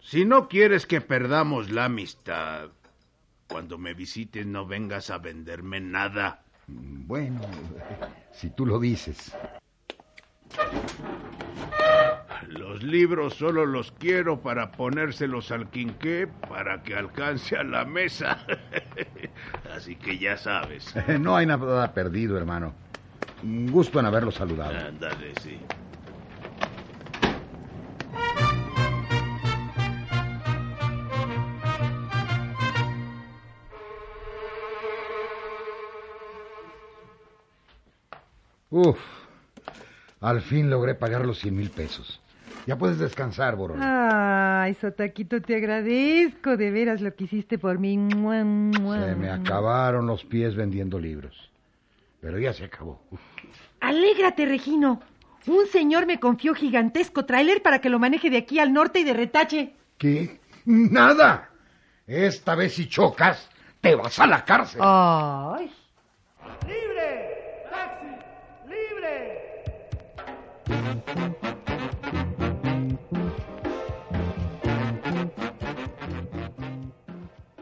si 0.00 0.24
no 0.24 0.48
quieres 0.48 0.86
que 0.86 1.00
perdamos 1.00 1.70
la 1.70 1.84
amistad, 1.84 2.70
cuando 3.46 3.78
me 3.78 3.94
visites 3.94 4.46
no 4.46 4.66
vengas 4.66 5.10
a 5.10 5.18
venderme 5.18 5.80
nada. 5.80 6.42
Bueno, 6.66 7.40
si 8.32 8.50
tú 8.50 8.66
lo 8.66 8.78
dices. 8.78 9.32
Los 12.48 12.82
libros 12.82 13.34
solo 13.34 13.64
los 13.66 13.92
quiero 13.92 14.40
para 14.40 14.72
ponérselos 14.72 15.50
al 15.52 15.70
quinqué 15.70 16.28
para 16.48 16.82
que 16.82 16.94
alcance 16.94 17.56
a 17.56 17.62
la 17.62 17.84
mesa. 17.84 18.44
Así 19.74 19.96
que 19.96 20.18
ya 20.18 20.36
sabes. 20.36 20.94
No 21.20 21.36
hay 21.36 21.46
nada 21.46 21.92
perdido, 21.94 22.36
hermano. 22.36 22.74
Un 23.42 23.70
Gusto 23.70 24.00
en 24.00 24.06
haberlo 24.06 24.30
saludado. 24.30 24.76
Ándale, 24.78 25.34
sí. 25.40 25.58
Uf, 38.72 38.98
al 40.22 40.40
fin 40.40 40.70
logré 40.70 40.94
pagar 40.94 41.26
los 41.26 41.38
100 41.40 41.54
mil 41.54 41.70
pesos. 41.70 42.22
Ya 42.66 42.78
puedes 42.78 42.98
descansar, 42.98 43.54
Borón. 43.54 43.80
Ay, 43.82 44.72
Sotaquito, 44.74 45.42
te 45.42 45.56
agradezco 45.56 46.56
de 46.56 46.70
veras 46.70 47.02
lo 47.02 47.14
que 47.14 47.24
hiciste 47.24 47.58
por 47.58 47.78
mí. 47.78 47.98
Mua, 47.98 48.42
mua. 48.44 49.04
Se 49.04 49.14
me 49.14 49.30
acabaron 49.30 50.06
los 50.06 50.24
pies 50.24 50.56
vendiendo 50.56 50.98
libros. 50.98 51.50
Pero 52.20 52.38
ya 52.38 52.54
se 52.54 52.64
acabó. 52.64 53.02
Uf. 53.10 53.20
Alégrate, 53.80 54.46
Regino. 54.46 55.02
Un 55.46 55.66
señor 55.66 56.06
me 56.06 56.18
confió 56.18 56.54
gigantesco 56.54 57.26
tráiler 57.26 57.60
para 57.60 57.80
que 57.80 57.90
lo 57.90 57.98
maneje 57.98 58.30
de 58.30 58.38
aquí 58.38 58.58
al 58.58 58.72
norte 58.72 59.00
y 59.00 59.04
de 59.04 59.12
retache. 59.12 59.74
¿Qué? 59.98 60.40
¡Nada! 60.64 61.50
Esta 62.06 62.54
vez 62.54 62.72
si 62.74 62.88
chocas, 62.88 63.50
te 63.82 63.94
vas 63.96 64.18
a 64.18 64.26
la 64.26 64.44
cárcel. 64.46 64.80
Ay. 64.82 65.70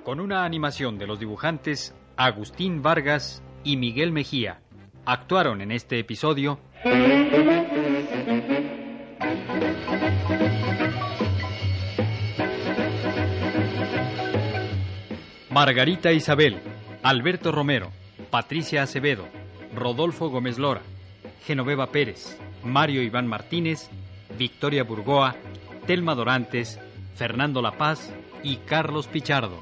Con 0.05 0.21
una 0.21 0.45
animación 0.45 0.99
de 0.99 1.07
los 1.07 1.21
dibujantes 1.21 1.95
Agustín 2.17 2.83
Vargas 2.83 3.43
y 3.65 3.77
Miguel 3.77 4.13
Mejía. 4.13 4.61
Actuaron 5.07 5.61
en 5.61 5.73
este 5.73 5.99
episodio 5.99 6.59
Margarita 15.51 16.13
Isabel, 16.13 16.59
Alberto 17.03 17.53
Romero, 17.53 17.91
Patricia 18.31 18.83
Acevedo, 18.83 19.27
Rodolfo 19.75 20.31
Gómez 20.31 20.59
Lora, 20.59 20.83
Genoveva 21.45 21.89
Pérez, 21.89 22.39
Mario 22.65 23.03
Iván 23.03 23.27
Martínez, 23.27 23.91
Victoria 24.39 24.85
Burgoa, 24.85 25.37
Telma 25.87 26.15
Dorantes, 26.15 26.79
Fernando 27.15 27.63
La 27.63 27.73
Paz 27.73 28.13
y 28.43 28.57
Carlos 28.57 29.07
Pichardo. 29.07 29.59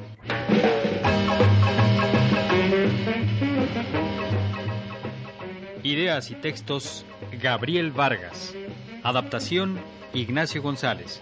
Ideas 5.82 6.30
y 6.30 6.34
textos 6.34 7.06
Gabriel 7.40 7.92
Vargas. 7.92 8.54
Adaptación 9.02 9.78
Ignacio 10.12 10.60
González. 10.60 11.20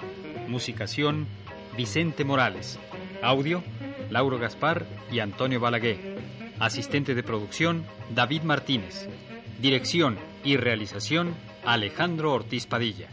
Musicación 0.49 1.27
Vicente 1.77 2.25
Morales. 2.25 2.79
Audio 3.23 3.62
Lauro 4.11 4.39
Gaspar 4.39 4.87
y 5.11 5.21
Antonio 5.21 5.61
Balaguer. 5.61 6.19
Asistente 6.59 7.15
de 7.15 7.23
producción 7.23 7.85
David 8.15 8.43
Martínez. 8.43 9.09
Dirección 9.61 10.19
y 10.43 10.57
realización 10.57 11.35
Alejandro 11.67 12.33
Ortiz 12.33 12.65
Padilla. 12.65 13.09